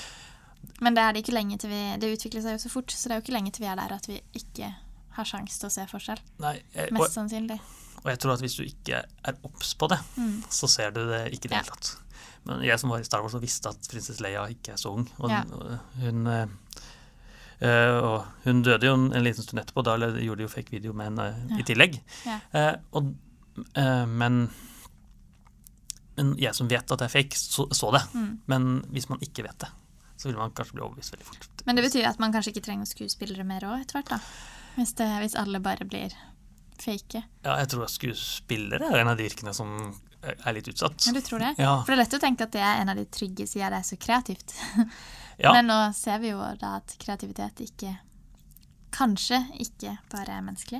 Men 0.81 0.95
det 0.98 1.01
er 1.03 1.13
det 1.13 1.22
ikke 1.25 1.34
lenge 1.36 1.57
til 1.62 1.69
vi 1.69 1.79
Det 2.01 2.07
utvikler 2.15 2.41
seg 2.41 2.55
jo 2.55 2.62
så 2.63 2.69
fort, 2.74 2.91
så 2.95 3.10
det 3.10 3.15
er 3.15 3.19
jo 3.19 3.25
ikke 3.25 3.36
lenge 3.36 3.51
til 3.53 3.65
vi 3.65 3.72
er 3.72 3.75
der 3.81 3.91
at 3.98 4.07
vi 4.10 4.22
ikke 4.39 4.69
har 5.17 5.27
sjanse 5.29 5.60
til 5.62 5.67
å 5.69 5.74
se 5.74 5.84
forskjell. 5.89 6.22
Nei, 6.43 6.55
jeg, 6.74 6.89
og, 6.91 6.98
Mest 7.00 7.13
sannsynlig. 7.17 7.60
og 8.03 8.07
jeg 8.12 8.19
tror 8.19 8.34
at 8.34 8.41
hvis 8.43 8.55
du 8.57 8.63
ikke 8.65 9.03
er 9.05 9.38
obs 9.48 9.74
på 9.79 9.88
det, 9.91 10.00
Mm. 10.17 10.43
så 10.51 10.67
ser 10.67 10.91
du 10.91 11.01
det 11.10 11.22
ikke 11.34 11.45
i 11.45 11.53
det 11.53 11.57
Ja. 11.57 11.63
tatt. 11.63 11.95
Men 12.45 12.62
jeg 12.62 12.79
som 12.79 12.89
var 12.91 13.00
i 13.00 13.03
Star 13.07 13.22
Wars 13.22 13.34
og 13.34 13.41
visste 13.41 13.69
at 13.69 13.88
prinsesse 13.89 14.22
Leia 14.22 14.43
ikke 14.51 14.74
er 14.74 14.77
så 14.77 14.91
ung, 14.93 15.07
og 15.19 15.29
Ja. 15.29 15.43
hun, 15.43 15.79
hun 16.01 16.27
eh, 16.27 16.45
og 17.62 18.25
hun 18.43 18.62
døde 18.65 18.88
jo 18.89 18.93
en, 18.97 19.05
en 19.15 19.24
liten 19.24 19.43
stund 19.45 19.62
etterpå, 19.62 19.83
da 19.88 19.95
gjorde 19.97 20.41
de 20.41 20.47
jo 20.47 20.51
fake 20.51 20.74
video 20.75 20.93
med 20.93 21.12
henne 21.12 21.27
Ja. 21.53 21.59
i 21.62 21.63
tillegg. 21.67 22.00
Ja. 22.25 22.39
Eh, 22.51 22.74
og, 22.91 23.13
eh, 23.79 24.05
men, 24.12 24.50
men 26.17 26.35
jeg 26.39 26.55
som 26.55 26.67
vet 26.71 26.91
at 26.91 27.00
det 27.00 27.07
er 27.07 27.13
fake, 27.15 27.38
så, 27.39 27.67
så 27.75 27.91
det. 27.95 28.03
Mm. 28.13 28.29
Men 28.51 28.69
hvis 28.91 29.07
man 29.12 29.24
ikke 29.24 29.45
vet 29.47 29.59
det, 29.63 29.71
så 30.17 30.29
vil 30.29 30.38
man 30.39 30.53
kanskje 30.55 30.77
bli 30.77 30.83
overbevist 30.85 31.15
veldig 31.15 31.27
fort. 31.27 31.63
Men 31.67 31.75
det 31.79 31.83
betyr 31.88 32.07
at 32.07 32.19
man 32.24 32.31
kanskje 32.35 32.53
ikke 32.53 32.65
trenger 32.69 32.88
skuespillere 32.89 33.43
mer 33.47 33.65
òg, 33.67 33.81
etter 33.83 34.00
hvert, 34.00 34.13
da. 34.15 34.19
Hvis, 34.75 34.93
det, 35.00 35.07
hvis 35.24 35.35
alle 35.39 35.59
bare 35.63 35.88
blir 35.88 36.15
fake. 36.81 37.21
Ja, 37.45 37.55
jeg 37.62 37.69
tror 37.71 37.85
at 37.88 37.93
skuespillere 37.95 38.89
er 38.91 39.01
en 39.03 39.12
av 39.13 39.19
de 39.19 39.27
yrkene 39.27 39.53
som 39.55 39.71
er 40.25 40.55
litt 40.57 40.67
utsatt. 40.71 41.05
Ja, 41.05 41.13
du 41.13 41.21
tror 41.24 41.39
det? 41.43 41.51
Ja. 41.62 41.75
For 41.85 41.93
det 41.93 42.00
er 42.00 42.01
lett 42.03 42.15
å 42.17 42.21
tenke 42.24 42.47
at 42.47 42.55
det 42.55 42.63
er 42.65 42.81
en 42.81 42.89
av 42.91 42.97
de 43.00 43.05
trygge 43.13 43.45
sida 43.47 43.69
det 43.71 43.77
er 43.83 43.88
så 43.88 43.97
kreativt. 44.01 44.55
Ja. 45.41 45.53
Men 45.53 45.67
nå 45.69 45.77
ser 45.97 46.21
vi 46.23 46.31
jo 46.31 46.41
da 46.59 46.77
at 46.79 46.95
kreativitet 47.01 47.63
ikke 47.65 47.97
Kanskje 48.95 49.41
ikke 49.59 49.97
bare 50.07 50.37
er 50.37 50.43
menneskelig. 50.45 50.79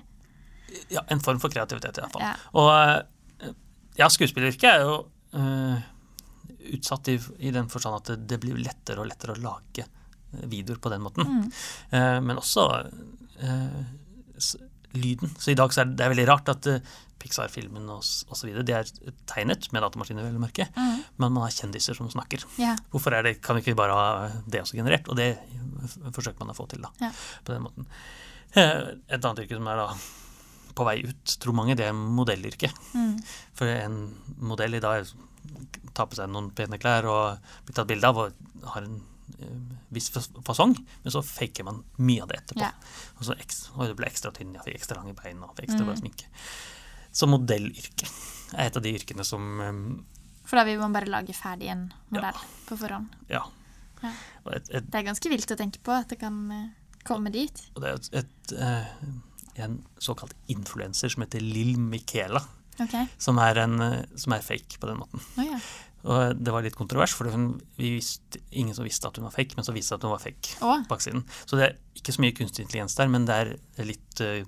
Ja, 0.88 1.02
en 1.12 1.20
form 1.20 1.42
for 1.44 1.52
kreativitet, 1.52 1.98
i 1.98 2.04
hvert 2.04 2.14
fall. 2.14 2.24
Ja. 2.24 2.30
Og 2.56 2.70
eh, 3.44 3.50
ja, 4.00 4.08
skuespilleryrket 4.08 4.70
er 4.70 4.86
jo 4.86 4.94
uh, 5.36 5.82
utsatt 6.78 7.12
i, 7.12 7.18
i 7.44 7.52
den 7.52 7.68
forstand 7.72 7.98
at 8.00 8.14
det, 8.30 8.40
blir 8.40 8.56
lettere 8.56 9.04
og 9.04 9.10
lettere 9.10 9.36
å 9.36 9.42
lage 9.44 9.84
eh, 9.84 10.46
videoer 10.48 10.80
på 10.80 10.94
den 10.94 11.04
måten. 11.04 11.28
Mm. 11.28 11.52
Uh, 11.92 12.22
men 12.24 12.40
også 12.40 12.70
s, 14.40 14.56
lyden. 14.98 15.32
Så 15.40 15.52
i 15.54 15.58
dag 15.60 15.74
så 15.76 15.82
er 15.84 15.90
det, 15.90 15.98
det 16.00 16.06
er 16.06 16.14
veldig 16.14 16.28
rart 16.30 16.50
at 16.54 16.68
uh, 16.72 16.96
Pixar-filmen 17.22 17.88
og, 17.90 18.04
så 18.06 18.44
videre, 18.46 18.64
det 18.68 18.76
er 18.76 18.90
tegnet 19.30 19.70
med 19.74 19.82
datamaskiner, 19.86 20.26
vel 20.28 20.36
å 20.38 20.44
merke, 20.44 20.68
Mm. 20.76 21.00
men 21.18 21.32
man 21.34 21.46
har 21.46 21.54
kjendiser 21.56 21.96
som 21.98 22.10
snakker. 22.12 22.44
Yeah. 22.60 22.78
Hvorfor 22.92 23.16
er 23.18 23.24
det, 23.26 23.38
kan 23.42 23.56
vi 23.58 23.64
ikke 23.64 23.78
bare 23.80 23.96
ha 23.96 24.30
det 24.46 24.62
også 24.62 24.78
generert? 24.78 25.08
Og 25.10 25.18
det 25.18 25.32
forsøker 26.14 26.40
man 26.44 26.54
å 26.54 26.58
få 26.58 26.68
til 26.70 26.84
da, 26.86 26.92
yeah. 27.02 27.16
på 27.46 27.56
den 27.56 27.64
måten. 27.66 27.88
Eh, 28.56 28.94
Et 29.10 29.26
annet 29.26 29.42
yrke 29.46 29.58
som 29.58 29.68
er 29.72 29.82
da 29.82 29.88
på 30.76 30.84
vei 30.86 30.98
ut, 31.08 31.38
tror 31.40 31.56
mange, 31.56 31.76
det 31.80 31.88
er 31.88 31.96
modellyrket. 31.96 32.76
Mm. 32.94 33.16
For 33.56 33.72
en 33.72 33.98
modell 34.44 34.76
i 34.76 34.84
dag 34.84 35.08
tar 35.96 36.10
på 36.12 36.18
seg 36.20 36.28
noen 36.30 36.50
pene 36.56 36.78
klær 36.82 37.08
og 37.08 37.52
blir 37.66 37.78
tatt 37.78 37.88
bilde 37.88 38.10
av 38.12 38.18
og 38.26 38.34
har 38.74 38.84
en 38.84 38.98
eh, 39.00 39.15
viss 39.90 40.10
fasong, 40.46 40.76
men 41.04 41.12
så 41.12 41.22
faker 41.26 41.64
man 41.68 41.84
mye 41.98 42.22
av 42.24 42.30
det 42.32 42.38
etterpå. 42.44 42.62
Ja. 42.62 42.72
Og 43.20 43.26
så 43.28 43.36
ekstra, 43.40 43.88
det 43.90 43.96
ble 44.00 44.08
ekstra 44.10 44.32
tynn, 44.36 44.54
jeg 44.58 44.64
fikk 44.68 44.80
ekstra 44.80 44.98
lange 45.02 45.16
bein 45.18 45.42
og 45.44 45.58
ekstra 45.64 45.82
Mm. 45.82 45.88
bra 45.90 45.96
sminke. 46.00 46.26
Så 47.16 47.28
modellyrket 47.32 48.10
er 48.58 48.66
et 48.70 48.78
av 48.78 48.84
de 48.84 48.94
yrkene 48.98 49.24
som 49.26 49.42
um, 49.62 50.06
For 50.46 50.58
da 50.60 50.66
vil 50.68 50.80
man 50.80 50.94
bare 50.94 51.10
lage 51.10 51.34
ferdig 51.34 51.70
en 51.74 51.88
modell 52.14 52.38
på 52.68 52.78
forhånd. 52.78 53.08
Ja. 53.30 53.44
Ja. 54.04 54.12
Et, 54.54 54.68
et, 54.70 54.90
Det 54.92 55.00
er 55.00 55.08
ganske 55.08 55.30
vilt 55.32 55.52
å 55.52 55.58
tenke 55.58 55.80
på 55.82 55.92
at 55.96 56.10
det 56.12 56.20
kan 56.22 56.36
eh, 56.52 56.68
komme 57.08 57.32
dit. 57.34 57.62
og 57.76 57.82
det 57.82 57.94
er 57.94 58.20
et, 58.22 58.52
eh, 58.60 59.64
en 59.66 59.80
såkalt 59.98 60.36
influenser 60.52 61.10
som 61.10 61.24
heter 61.26 61.42
Lill 61.42 61.78
Michaela, 61.80 62.44
Okay. 62.76 63.06
som 63.18 63.38
er, 63.40 63.56
en, 63.64 63.80
eh, 63.82 64.02
som 64.20 64.34
er 64.36 64.42
fake 64.44 64.78
på 64.82 64.88
den 64.90 64.98
måten. 65.00 65.22
Oh, 65.40 65.46
ja. 65.48 65.60
Og 66.06 66.38
det 66.38 66.54
var 66.54 66.66
litt 66.66 66.78
kontrovers, 66.78 67.14
for 67.18 67.30
hun, 67.34 67.56
vi 67.80 67.96
visste, 67.98 68.40
ingen 68.54 68.76
som 68.78 68.86
visste 68.86 69.10
at 69.10 69.18
hun 69.18 69.26
var 69.26 69.34
fake, 69.34 69.58
men 69.58 69.66
så 69.66 69.74
viste 69.74 69.96
det 69.96 70.04
at 70.04 70.08
hun 70.08 70.14
var 70.14 70.22
fake. 70.22 70.58
Baksiden. 70.90 71.24
Så 71.50 71.58
det 71.58 71.66
er 71.66 71.78
ikke 71.98 72.14
så 72.14 72.22
mye 72.22 72.36
kunstig 72.38 72.66
intelligens 72.66 72.98
der, 73.00 73.10
men 73.10 73.26
det 73.26 73.38
er 73.42 73.88
litt 73.90 74.22
eh, 74.22 74.44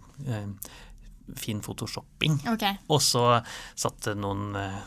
fin 1.35 1.61
photoshopping. 1.65 2.37
Okay. 2.53 2.77
Og 2.93 3.01
så 3.03 3.23
satt 3.75 4.05
det 4.05 4.15
noen 4.19 4.53
uh, 4.55 4.77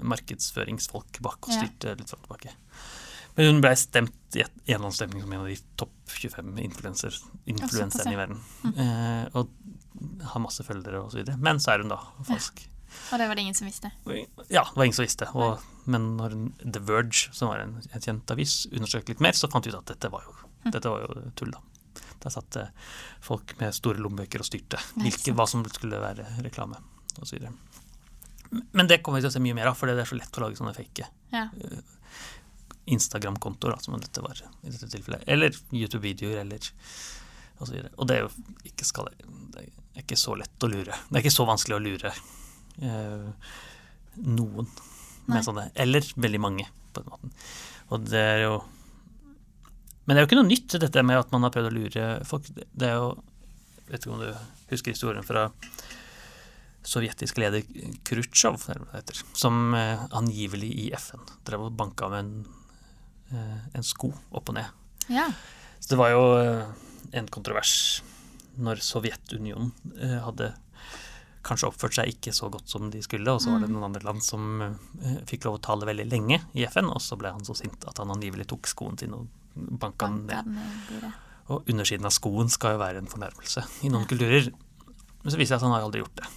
markedsføringsfolk 0.00 1.20
bak 1.24 1.48
og 1.48 1.52
Ja. 1.52 1.62
styrte 1.62 1.96
litt 1.98 2.12
fram 2.12 2.22
og 2.22 2.28
tilbake. 2.30 2.54
Men 3.36 3.48
hun 3.48 3.60
blei 3.64 3.72
stemt 3.80 4.36
i 4.36 4.42
en 4.44 4.48
eller 4.66 4.78
annen 4.78 4.96
stemning 4.96 5.22
som 5.24 5.32
en 5.32 5.40
av 5.40 5.48
de 5.48 5.56
topp 5.80 5.94
25 6.12 6.58
influenser, 6.66 7.16
influenserne 7.48 8.12
i 8.12 8.18
verden. 8.18 8.40
Eh, 8.72 9.28
og 9.38 9.48
har 10.32 10.44
masse 10.44 10.64
følgere 10.66 11.00
og 11.00 11.12
så 11.12 11.20
videre. 11.22 11.38
Men 11.40 11.60
så 11.62 11.72
er 11.72 11.84
hun 11.84 11.92
da 11.92 12.00
falsk. 12.28 12.66
Og 13.12 13.18
det 13.20 13.28
var 13.28 13.38
det 13.38 13.46
ingen 13.46 13.56
som 13.56 13.68
visste. 13.68 13.88
Ja, 14.52 14.64
det 14.68 14.76
var 14.76 14.84
ingen 14.84 14.96
som 14.96 15.06
visste. 15.06 15.28
Og, 15.32 15.62
men 15.84 16.12
når 16.18 16.36
The 16.62 16.80
Verge, 16.86 17.32
som 17.34 17.50
var 17.50 17.62
en, 17.64 17.76
en 17.90 18.04
kjent 18.04 18.30
avis, 18.34 18.66
undersøkte 18.70 19.14
litt 19.14 19.22
mer, 19.24 19.34
så 19.38 19.50
fant 19.50 19.66
vi 19.66 19.72
ut 19.72 19.78
at 19.80 19.90
dette 19.94 20.10
var 20.12 20.24
jo, 20.28 20.34
dette 20.68 20.88
var 20.92 21.02
jo 21.06 21.24
tull, 21.38 21.50
da. 21.54 21.62
Der 22.22 22.30
satt 22.30 22.56
eh, 22.60 22.68
folk 23.24 23.56
med 23.58 23.74
store 23.74 23.98
lommebøker 23.98 24.44
og 24.44 24.46
styrte 24.46 24.78
hvilke, 24.94 25.34
hva 25.34 25.46
som 25.50 25.64
skulle 25.66 25.98
være 26.00 26.28
reklame 26.44 26.78
osv. 27.20 27.48
Men 28.72 28.86
det 28.88 29.00
kommer 29.02 29.18
vi 29.18 29.24
til 29.26 29.32
å 29.32 29.34
se 29.34 29.42
mye 29.42 29.56
mer 29.58 29.72
av, 29.72 29.76
for 29.78 29.90
det 29.90 29.98
er 29.98 30.08
så 30.08 30.18
lett 30.20 30.38
å 30.38 30.44
lage 30.44 30.60
sånne 30.60 30.76
fake 30.76 31.08
Ja. 31.34 31.48
Instagram-kontoer, 32.84 33.76
som 33.80 33.98
dette 34.00 34.22
var 34.22 34.38
i 34.62 34.70
dette 34.70 34.88
tilfellet. 34.90 35.22
Eller 35.30 35.54
YouTube-videoer, 35.70 36.40
eller 36.42 36.70
og 37.62 37.68
så. 37.68 37.78
Og 37.96 38.08
det 38.10 38.16
er 38.16 38.24
jo 38.24 38.30
ikke, 38.66 38.86
skal, 38.86 39.10
det 39.54 39.66
er 39.66 40.02
ikke 40.02 40.18
så 40.18 40.34
lett 40.38 40.66
å 40.66 40.70
lure. 40.70 40.96
Det 41.08 41.18
er 41.18 41.22
ikke 41.22 41.34
så 41.34 41.46
vanskelig 41.46 41.76
å 41.76 41.82
lure 41.82 42.10
eh, 42.82 43.52
noen 44.26 44.70
med 45.26 45.38
Nei. 45.38 45.44
sånne 45.46 45.66
Eller 45.78 46.06
veldig 46.16 46.40
mange, 46.42 46.66
på 46.92 47.02
den 47.02 47.12
måten. 47.12 47.34
Og 47.92 48.06
det 48.08 48.20
er 48.20 48.44
jo 48.46 48.62
Men 50.06 50.16
det 50.16 50.20
er 50.20 50.24
jo 50.24 50.30
ikke 50.30 50.40
noe 50.40 50.50
nytt, 50.50 50.78
dette 50.82 51.02
med 51.06 51.20
at 51.20 51.32
man 51.34 51.46
har 51.46 51.52
prøvd 51.54 51.70
å 51.70 51.74
lure 51.76 52.06
folk. 52.26 52.48
Det 52.50 52.88
er 52.88 52.96
jo 52.98 53.12
Vet 53.86 54.06
ikke 54.06 54.14
om 54.14 54.22
du 54.22 54.30
husker 54.70 54.94
historien 54.94 55.26
fra 55.26 55.50
sovjetisk 56.82 57.38
leder 57.38 57.62
Khrusjtsjov, 58.08 58.62
som 59.38 59.74
eh, 59.76 60.00
angivelig 60.16 60.70
i 60.86 60.86
FN 60.96 61.20
drev 61.44 61.66
og 61.66 61.76
banka 61.76 62.08
med 62.10 62.22
en, 62.24 62.32
eh, 63.36 63.58
en 63.76 63.84
sko 63.86 64.08
opp 64.32 64.48
og 64.48 64.56
ned. 64.56 64.70
ja. 65.12 65.28
Så 65.82 65.92
det 65.92 65.98
var 65.98 66.12
jo 66.14 66.22
eh, 66.38 66.64
en 67.18 67.28
kontrovers 67.28 68.02
når 68.62 68.82
Sovjetunionen 68.86 69.72
eh, 69.98 70.18
hadde 70.22 70.52
kanskje 71.42 71.68
oppførte 71.68 71.94
seg 72.00 72.08
ikke 72.14 72.32
så 72.36 72.50
godt 72.50 72.68
som 72.68 72.90
de 72.90 73.00
skulle, 73.02 73.26
og 73.32 73.40
så 73.42 73.50
var 73.52 73.60
det 73.60 73.68
Mm. 73.70 73.74
noen 73.76 73.84
andre 73.90 74.02
land 74.04 74.22
som 74.22 74.62
eh, 74.62 75.16
fikk 75.26 75.44
lov 75.44 75.58
å 75.58 75.62
tale 75.62 75.86
veldig 75.86 76.08
lenge 76.10 76.40
i 76.54 76.64
FN, 76.66 76.86
og 76.90 77.00
så 77.02 77.16
ble 77.18 77.32
han 77.32 77.44
så 77.44 77.56
sint 77.56 77.84
at 77.88 77.98
han 77.98 78.08
angivelig 78.14 78.46
tok 78.48 78.66
skoen 78.66 78.98
sin 78.98 79.12
og 79.14 79.26
banka 79.56 80.06
den 80.08 80.26
ned. 80.26 80.44
bordet. 80.90 81.12
Og 81.50 81.64
undersiden 81.68 82.06
av 82.06 82.12
skoen 82.14 82.48
skal 82.48 82.72
jo 82.76 82.78
være 82.78 82.98
en 83.02 83.06
fornærmelse 83.10 83.64
i 83.84 83.88
noen 83.90 84.06
kulturer. 84.06 84.52
Men 85.22 85.32
så 85.32 85.36
viser 85.36 85.54
det 85.56 85.60
seg 85.60 85.60
at 85.60 85.66
han 85.68 85.72
har 85.72 85.82
aldri 85.82 86.00
gjort 86.04 86.16
det. 86.16 86.28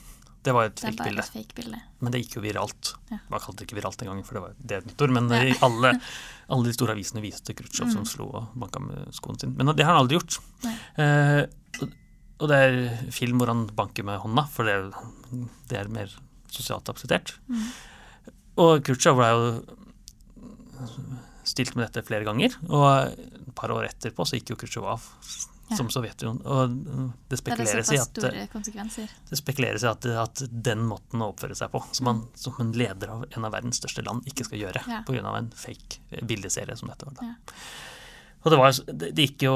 Det 0.46 0.54
var 0.54 0.66
et 0.66 0.78
fake 0.80 1.04
bilde. 1.04 1.20
et 1.24 1.34
fake 1.34 1.56
bilde. 1.58 1.78
Men 2.02 2.12
det 2.12 2.20
gikk 2.22 2.36
jo 2.36 2.42
viralt. 2.42 2.94
Ja. 3.10 3.18
Man 3.32 3.40
kalte 3.40 3.58
det 3.64 3.66
ikke 3.68 3.80
viralt 3.82 4.02
engang, 4.04 4.24
for 4.26 4.34
det 4.38 4.42
var 4.44 4.52
det 4.62 4.78
et 4.78 4.86
nytt 4.86 5.02
ord. 5.02 5.10
Men 5.16 5.32
i 5.32 5.56
alle, 5.66 5.94
alle 6.54 6.64
de 6.68 6.74
store 6.74 6.94
avisene 6.94 7.22
viste 7.24 7.54
Khrusjtsjov 7.56 7.90
som 7.92 8.04
Mm. 8.04 8.10
slo 8.12 8.26
og 8.30 8.48
banka 8.54 8.80
med 8.80 9.08
skoen 9.14 9.40
sin. 9.40 9.56
Men 9.58 9.74
det 9.76 9.86
har 9.86 9.96
han 9.96 10.04
aldri 10.06 10.20
gjort. 10.20 10.38
Eh, 10.98 11.46
og- 12.40 12.50
det 12.50 12.58
er 12.58 13.12
film 13.12 13.40
hvor 13.40 13.48
han 13.48 13.66
banker 13.68 14.04
med 14.04 14.20
hånda, 14.20 14.48
for 14.52 14.66
det 14.66 14.74
er, 14.74 14.92
det 15.70 15.78
er 15.80 15.88
mer 15.90 16.10
sosialt 16.52 16.90
akseptert. 16.92 17.36
Mm. 17.50 17.66
Og 18.58 18.84
Khrusjtsjov 18.84 19.18
ble 19.20 19.30
jo 19.34 19.50
stilt 21.46 21.76
med 21.78 21.88
dette 21.88 22.06
flere 22.08 22.26
ganger, 22.26 22.56
og 22.70 23.12
et 23.14 23.52
par 23.56 23.72
år 23.76 23.88
etterpå 23.90 24.26
så 24.28 24.40
gikk 24.40 24.54
jo 24.54 24.58
Khrusjtsjov 24.62 24.88
av 24.96 25.10
Ja. 25.68 25.76
som 25.80 25.88
Sovjetunionen. 25.90 26.44
Og 26.46 26.74
det 27.28 27.40
er 27.40 27.42
spekuleres 27.42 27.92
i 27.92 27.98
at 27.98 28.14
det 28.14 29.38
spekuleres 29.40 29.82
i 29.84 29.88
at, 29.90 30.06
at 30.06 30.44
den 30.52 30.84
måten 30.86 31.24
å 31.26 31.32
oppføre 31.34 31.56
seg 31.58 31.72
på, 31.74 31.82
som, 31.92 32.06
man, 32.06 32.20
som 32.38 32.54
en 32.62 32.72
leder 32.78 33.10
av 33.10 33.24
en 33.32 33.46
av 33.48 33.52
verdens 33.56 33.80
største 33.82 34.04
land 34.06 34.22
ikke 34.30 34.46
skal 34.46 34.60
gjøre, 34.62 34.84
Ja. 34.88 35.02
av 35.26 35.36
en 35.40 35.50
fake 35.58 36.22
bildeserie 36.22 36.78
som 36.78 36.90
dette 36.90 37.06
var. 37.10 37.16
Da. 37.18 37.26
Ja. 37.26 37.56
Og 38.46 38.52
det, 38.54 38.60
var, 38.62 38.72
det, 38.94 39.10
det 39.18 39.26
gikk 39.26 39.42
jo 39.48 39.56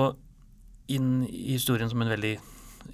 inn 0.90 1.12
i 1.30 1.52
historien 1.54 1.90
som 1.92 2.02
en 2.02 2.10
veldig 2.10 2.40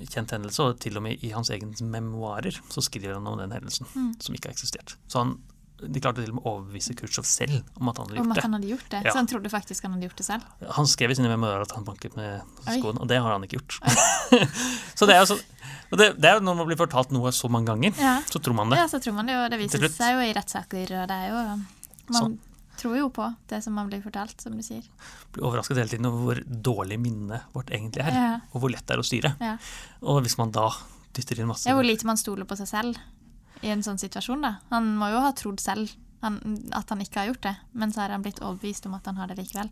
kjent 0.09 0.31
hendelse, 0.35 0.59
og 0.63 0.79
til 0.79 0.97
og 0.97 1.03
med 1.03 1.23
i 1.23 1.29
hans 1.35 1.49
egne 1.49 1.73
memoarer 1.81 2.55
så 2.69 2.81
skriver 2.83 3.13
han 3.17 3.27
om 3.27 3.37
den 3.39 3.51
hendelsen, 3.51 3.85
Mm. 3.95 4.13
som 4.21 4.35
ikke 4.35 4.49
har 4.49 4.53
eksistert. 4.57 4.95
Så 5.07 5.19
han, 5.23 5.37
de 5.81 5.99
klarte 5.99 6.21
til 6.23 6.31
og 6.31 6.37
med 6.37 6.43
å 6.45 6.51
overbevise 6.55 6.95
Khrusjtsjov 6.95 7.25
selv 7.27 7.63
om 7.79 7.89
at 7.91 7.97
han 7.99 8.07
hadde 8.07 8.19
Om 8.21 8.25
gjort 8.25 8.31
at 8.31 8.35
det. 8.35 8.43
han 8.47 8.53
hadde 8.55 8.69
gjort 8.69 8.89
det. 8.89 9.01
Ja. 9.05 9.11
Så 9.11 9.17
han 9.19 9.27
trodde 9.27 9.49
faktisk 9.51 9.83
han 9.83 9.91
hadde 9.97 10.07
gjort 10.07 10.15
det 10.21 10.25
selv. 10.25 10.43
Han 10.77 10.87
skrev 10.87 11.11
i 11.11 11.15
sine 11.19 11.27
memoarer 11.29 11.61
at 11.67 11.71
han 11.75 11.83
banket 11.83 12.15
med 12.15 12.41
Oi. 12.67 12.79
og 12.81 13.07
det 13.07 13.19
har 13.21 13.31
han 13.35 13.43
ikke 13.43 13.59
gjort. 13.59 13.79
så 14.95 15.05
det 15.05 15.15
er 15.17 15.19
jo 15.25 15.35
så 15.35 15.39
Og 15.91 15.99
det, 15.99 16.07
det 16.19 16.25
er 16.29 16.39
jo 16.39 16.45
når 16.47 16.55
man 16.57 16.65
blir 16.67 16.77
fortalt 16.79 17.11
noe 17.13 17.29
så 17.35 17.47
mange 17.51 17.67
ganger, 17.69 17.93
Ja. 18.01 18.15
så 18.25 18.39
tror 18.41 18.55
man 18.57 18.69
det. 18.71 18.77
Ja, 18.79 18.87
så 18.89 18.99
tror 19.03 19.13
man 19.13 19.27
det 19.29 19.35
og 19.37 19.51
Det 19.51 19.59
viser 19.59 19.85
seg 19.91 20.15
jo 20.15 20.23
i 20.25 20.33
rettssaker, 20.33 20.95
og 21.03 21.07
det 21.11 21.17
er 21.19 21.27
jo 21.29 21.43
Man 22.09 22.21
Sånn. 22.21 22.39
Tror 22.77 22.97
jo 22.97 23.09
på 23.13 23.27
det 23.49 23.61
som 23.63 23.75
man 23.77 23.89
blir 23.91 24.03
fortalt, 24.03 24.39
som 24.41 24.55
du 24.57 24.63
sier. 24.65 24.85
Blir 25.35 25.47
overrasket 25.47 25.79
hele 25.79 25.91
tiden 25.91 26.09
over 26.09 26.23
hvor 26.25 26.41
dårlig 26.69 26.99
minnet 27.01 27.51
vårt 27.55 27.71
egentlig 27.73 28.05
er, 28.05 28.13
Ja. 28.13 28.39
og 28.53 28.61
hvor 28.61 28.73
lett 28.73 28.85
det 28.85 28.95
er 28.95 29.03
å 29.03 29.07
styre. 29.07 29.35
Ja. 29.39 29.57
Og 30.01 30.21
hvis 30.25 30.37
man 30.37 30.51
da 30.51 30.69
dytter 31.15 31.39
inn 31.39 31.47
masse 31.47 31.69
Ja, 31.69 31.75
hvor 31.75 31.87
lite 31.87 32.05
man 32.05 32.17
stoler 32.17 32.45
på 32.45 32.57
seg 32.59 32.67
selv 32.67 32.97
i 33.63 33.71
en 33.71 33.83
sånn 33.83 33.99
situasjon, 34.01 34.41
da. 34.41 34.57
Han 34.69 34.95
må 34.99 35.11
jo 35.13 35.21
ha 35.23 35.31
trodd 35.31 35.59
selv 35.63 35.89
han, 36.25 36.39
at 36.73 36.89
han 36.89 37.01
ikke 37.03 37.21
har 37.21 37.31
gjort 37.31 37.45
det, 37.45 37.55
men 37.73 37.91
så 37.93 38.05
er 38.05 38.15
han 38.15 38.23
blitt 38.25 38.41
overbevist 38.41 38.87
om 38.89 38.95
at 38.97 39.05
han 39.05 39.19
har 39.21 39.27
det 39.31 39.37
likevel. 39.37 39.69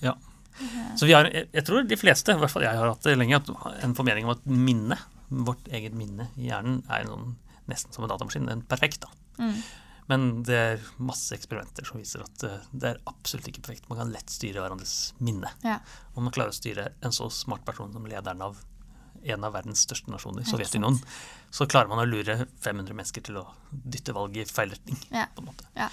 Ja. 0.00 0.14
Så 0.98 1.06
vi 1.08 1.14
har, 1.16 1.28
jeg, 1.30 1.64
tror 1.66 1.86
de 1.88 1.98
fleste, 1.98 2.34
i 2.34 2.40
hvert 2.40 2.52
fall 2.52 2.66
jeg 2.66 2.76
har 2.76 2.90
hatt 2.92 3.06
det 3.06 3.16
lenge, 3.18 3.40
en 3.84 3.94
formening 3.96 4.26
om 4.26 4.34
at 4.34 4.42
minne, 4.46 4.98
vårt 5.30 5.70
eget 5.72 5.94
minne 5.96 6.28
i 6.36 6.48
hjernen, 6.50 6.82
er 6.90 7.04
en 7.04 7.12
sånn, 7.14 7.36
nesten 7.70 7.94
som 7.94 8.04
en 8.04 8.10
datamaskin. 8.10 8.48
En 8.50 8.64
perfekt, 8.66 9.06
da. 9.06 9.10
Mm. 9.40 9.60
Men 10.10 10.42
det 10.46 10.56
er 10.58 10.88
masse 10.98 11.36
eksperimenter 11.36 11.86
som 11.86 12.00
viser 12.00 12.24
at 12.24 12.42
eh, 12.46 12.66
det 12.72 12.88
er 12.88 13.02
absolutt 13.10 13.46
ikke 13.52 13.62
perfekt. 13.62 13.86
Man 13.90 14.00
kan 14.00 14.10
lett 14.10 14.32
styre 14.32 14.64
hverandres 14.64 14.94
minne. 15.22 15.52
Ja. 15.62 15.78
Om 16.16 16.26
man 16.26 16.34
klarer 16.34 16.50
å 16.50 16.56
styre 16.56 16.88
en 17.06 17.14
så 17.14 17.28
smart 17.30 17.62
person 17.68 17.92
som 17.94 18.08
lederen 18.10 18.42
av 18.42 18.58
en 19.22 19.44
av 19.44 19.52
verdens 19.52 19.82
største 19.84 20.10
nasjoner, 20.10 20.46
Sovjetunionen, 20.48 20.98
så 21.52 21.66
klarer 21.68 21.90
man 21.90 22.00
å 22.00 22.08
lure 22.08 22.38
500 22.64 22.96
mennesker 22.96 23.24
til 23.26 23.36
å 23.42 23.44
dytte 23.70 24.14
valget 24.16 24.48
i 24.48 24.54
feil 24.54 24.72
retning. 24.72 24.98
Ja. 25.12 25.26
på 25.34 25.44
en 25.44 25.50
måte. 25.50 25.68
Ja. 25.76 25.90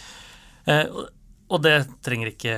Eh, 0.65 0.85
og, 0.87 1.11
og 1.51 1.63
det 1.65 1.75
trenger 2.05 2.31
ikke 2.31 2.57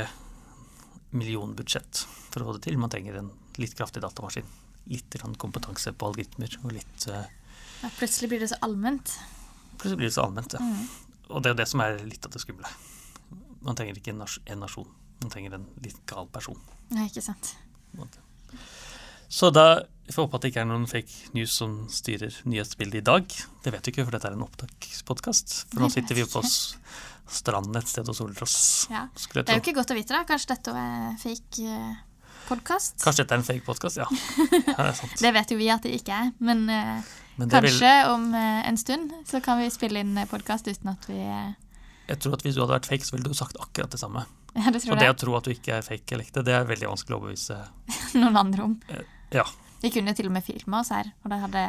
millionbudsjett 1.17 2.03
for 2.29 2.43
å 2.43 2.49
få 2.49 2.57
det 2.59 2.67
til. 2.67 2.79
Man 2.79 2.93
trenger 2.93 3.17
en 3.19 3.33
litt 3.59 3.75
kraftig 3.75 4.05
datamaskin. 4.05 4.47
Litt 4.93 5.19
kompetanse 5.41 5.91
på 5.91 6.11
algoritmer, 6.11 6.55
og 6.63 6.73
litt 6.77 7.09
eh, 7.09 7.27
Ja, 7.81 7.91
plutselig 7.97 8.31
blir 8.31 8.45
det 8.45 8.53
så 8.53 8.61
allment. 8.65 9.17
Plutselig 9.75 10.03
blir 10.03 10.11
det 10.11 10.15
så 10.15 10.27
allment. 10.29 10.55
Ja. 10.55 10.63
Mm. 10.63 11.08
Og 11.29 11.43
det 11.43 11.51
er 11.51 11.55
jo 11.55 11.59
det 11.61 11.69
som 11.69 11.83
er 11.85 11.99
litt 12.05 12.25
av 12.25 12.33
det 12.33 12.41
skumle. 12.41 12.71
Man 13.65 13.77
trenger 13.77 13.99
ikke 13.99 14.13
en, 14.13 14.23
nas 14.23 14.39
en 14.49 14.61
nasjon, 14.63 14.89
man 15.21 15.31
trenger 15.33 15.57
en 15.57 15.67
litt 15.83 15.99
gal 16.09 16.29
person. 16.33 16.57
Nei, 16.95 17.09
ikke 17.09 17.23
sant. 17.23 17.53
Så 19.29 19.51
da 19.53 19.83
jeg 20.09 20.15
får 20.15 20.25
håpe 20.25 20.39
at 20.39 20.45
det 20.45 20.49
ikke 20.49 20.61
er 20.63 20.69
noen 20.71 20.87
fake 20.89 21.35
news 21.37 21.53
som 21.59 21.73
styrer 21.93 22.33
nyhetsbildet 22.49 23.03
i 23.03 23.05
dag. 23.05 23.33
Det 23.61 23.73
vet 23.75 23.85
vi 23.85 23.91
ikke, 23.93 24.07
for 24.07 24.15
dette 24.15 24.31
er 24.31 24.37
en 24.37 24.45
opptakspodkast. 24.47 25.53
For 25.69 25.83
nå 25.83 25.89
sitter 25.93 26.17
vi 26.17 26.23
jo 26.23 26.29
på 26.31 26.41
stranden 27.29 27.77
et 27.77 27.91
sted 27.91 28.09
og 28.09 28.17
soler 28.17 28.41
oss. 28.41 28.87
Ja. 28.89 29.05
Det 29.13 29.43
er 29.43 29.59
jo 29.59 29.61
ikke 29.61 29.75
godt 29.77 29.93
å 29.93 29.97
vite, 29.99 30.15
da. 30.15 30.23
Kanskje 30.25 30.55
dette 30.55 30.73
er 30.73 31.19
fake 31.21 31.67
uh, 31.69 31.99
podkast? 32.47 32.97
Kanskje 33.03 33.27
dette 33.27 33.37
er 33.37 33.43
en 33.43 33.47
fake 33.51 33.65
podkast? 33.67 34.01
Ja. 34.01 34.07
ja, 34.71 34.77
det 34.81 34.95
sant. 34.97 35.13
Det 35.21 35.33
vet 35.37 35.53
jo 35.53 35.59
vi 35.61 35.69
at 35.69 35.85
det 35.85 35.93
ikke 35.99 36.17
er, 36.23 36.33
men 36.41 36.65
eh, 36.73 37.13
Men 37.39 37.47
det 37.51 37.61
vil, 37.63 37.71
kanskje 37.71 38.11
om 38.11 38.29
eh, 38.35 38.67
en 38.67 38.77
stund 38.79 39.13
så 39.29 39.39
kan 39.43 39.61
vi 39.61 39.69
spille 39.71 40.01
inn 40.03 40.17
podkast 40.27 40.67
uten 40.67 40.91
at 40.91 41.07
vi 41.07 41.19
eh, 41.23 41.53
jeg 42.09 42.17
tror 42.23 42.35
at 42.39 42.43
hvis 42.43 42.55
du 42.57 42.63
hadde 42.63 42.73
vært 42.73 42.89
fake, 42.89 43.05
så 43.05 43.13
ville 43.15 43.29
du 43.29 43.37
sagt 43.37 43.59
akkurat 43.61 43.91
det 43.93 44.01
samme. 44.01 44.25
Ja, 44.57 44.71
det 44.73 44.79
tror 44.81 44.95
Og 44.95 44.99
det 44.99 45.09
å 45.11 45.15
tro 45.21 45.35
at 45.37 45.45
du 45.45 45.51
ikke 45.53 45.75
er 45.77 45.83
fake 45.85 46.15
eller 46.15 46.25
ekte, 46.25 46.41
det 46.43 46.55
er 46.57 46.63
veldig 46.65 46.87
vanskelig 46.89 47.13
å 47.15 47.19
overbevise. 47.19 47.57
Noen 48.19 48.39
andre 48.41 48.63
om. 48.65 48.71
Ja. 49.35 49.43
Vi 49.83 49.91
kunne 49.93 50.15
til 50.17 50.25
og 50.25 50.33
med 50.35 50.43
filma 50.43 50.81
oss 50.81 50.89
her, 50.89 51.11
og 51.21 51.29
det 51.31 51.37
hadde 51.43 51.65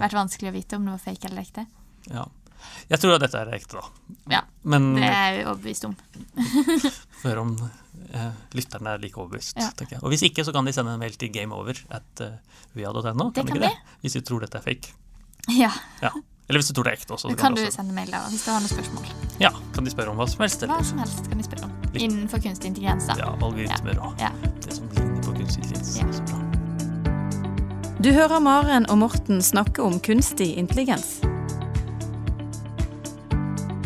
vært 0.00 0.16
vanskelig 0.18 0.50
å 0.50 0.54
vite 0.56 0.76
om 0.80 0.88
det 0.88 0.96
var 0.96 1.04
fake 1.06 1.30
eller 1.30 1.46
ekte. 1.46 1.66
ja. 2.10 2.26
Jeg 2.90 3.00
tror 3.02 3.16
at 3.16 3.22
dette 3.24 3.40
er 3.40 3.48
ekte, 3.56 3.80
da. 3.80 4.16
Ja, 4.30 4.40
Men 4.62 4.92
Det 4.94 5.06
er 5.06 5.36
jeg 5.38 5.46
overbevist 5.50 5.86
om. 5.88 5.96
hør 7.24 7.42
om 7.42 7.52
eh, 8.12 8.32
lytterne 8.56 8.94
er 8.96 9.02
like 9.02 9.18
overbevist. 9.20 9.56
Ja. 9.58 9.70
tenker 9.76 9.96
jeg. 9.96 10.02
Og 10.02 10.12
hvis 10.12 10.24
ikke, 10.28 10.44
så 10.44 10.52
kan 10.54 10.66
de 10.66 10.74
sende 10.74 10.94
en 10.96 11.00
mail 11.02 11.14
til 11.18 11.32
gameover 11.32 11.78
at 11.90 12.24
uh, 12.24 12.34
kan 12.74 13.32
Det 13.32 13.34
kan 13.34 13.48
ikke 13.48 13.64
det? 13.66 13.72
Hvis 14.00 14.12
de 14.12 14.20
tror 14.20 14.40
dette 14.40 14.58
er 14.58 14.62
fake. 14.62 14.92
Ja, 15.50 15.70
Ja. 16.02 16.10
Eller 16.48 16.58
hvis 16.60 16.68
du 16.68 16.74
tror 16.74 16.84
det 16.84 16.92
er 16.92 16.96
ekte 16.98 17.14
også. 17.14 17.28
så 17.30 17.36
kan, 17.36 17.36
kan 17.38 17.54
du 17.54 17.60
også, 17.62 17.76
sende 17.76 17.94
mail 17.94 18.10
da, 18.10 18.18
hvis 18.28 18.42
du 18.44 18.50
har 18.50 18.60
noen 18.60 18.68
spørsmål. 18.68 19.04
ja, 19.40 19.50
kan 19.74 19.84
de 19.86 19.90
spørre 19.90 20.10
om 20.10 20.18
hva 20.18 20.26
som 20.28 20.42
helst. 20.42 20.64
Hva 20.68 20.82
som 20.84 20.98
helst 20.98 21.28
kan 21.30 21.38
de 21.38 21.44
spørre 21.46 21.64
om. 21.64 21.72
Litt. 21.92 22.02
Innenfor 22.02 22.42
kunstig 22.44 22.72
intelligens, 22.72 23.06
da. 23.06 23.14
ja, 23.16 23.30
algoritmer 23.38 24.00
og 24.02 24.20
Ja. 24.20 24.30
det 24.60 24.74
som 24.76 24.88
ligner 24.92 25.22
på 25.22 25.32
kunstig 25.38 25.62
intelligens. 25.62 25.96
Ja. 25.96 26.12
Så 26.12 26.22
bra. 26.26 26.42
Du 28.02 28.10
hører 28.12 28.40
Maren 28.42 28.90
og 28.90 28.98
Morten 28.98 29.40
snakke 29.42 29.82
om 29.82 30.00
kunstig 30.00 30.56
intelligens. 30.58 31.20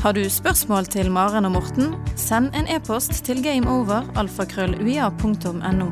Har 0.02 0.12
du 0.16 0.24
spørsmål 0.30 0.86
til 0.86 1.10
Maren 1.12 1.44
og 1.44 1.52
Morten, 1.52 1.94
send 2.26 2.50
en 2.58 2.66
e-post 2.66 3.12
til 3.24 3.42
gameover.alfakrølluia.no. 3.42 5.90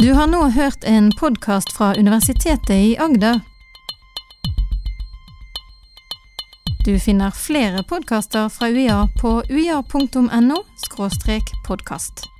Du 0.00 0.12
har 0.12 0.26
nå 0.26 0.48
hørt 0.54 0.84
en 0.84 1.12
podkast 1.20 1.72
fra 1.76 1.94
Universitetet 1.98 2.70
i 2.70 2.96
Agder. 2.96 3.40
Du 6.86 6.98
finner 7.02 7.30
flere 7.34 7.82
podkaster 7.88 8.48
fra 8.48 8.68
UiA 8.70 9.08
på 9.20 9.42
uia.no 9.50 10.56
podkast. 11.66 12.35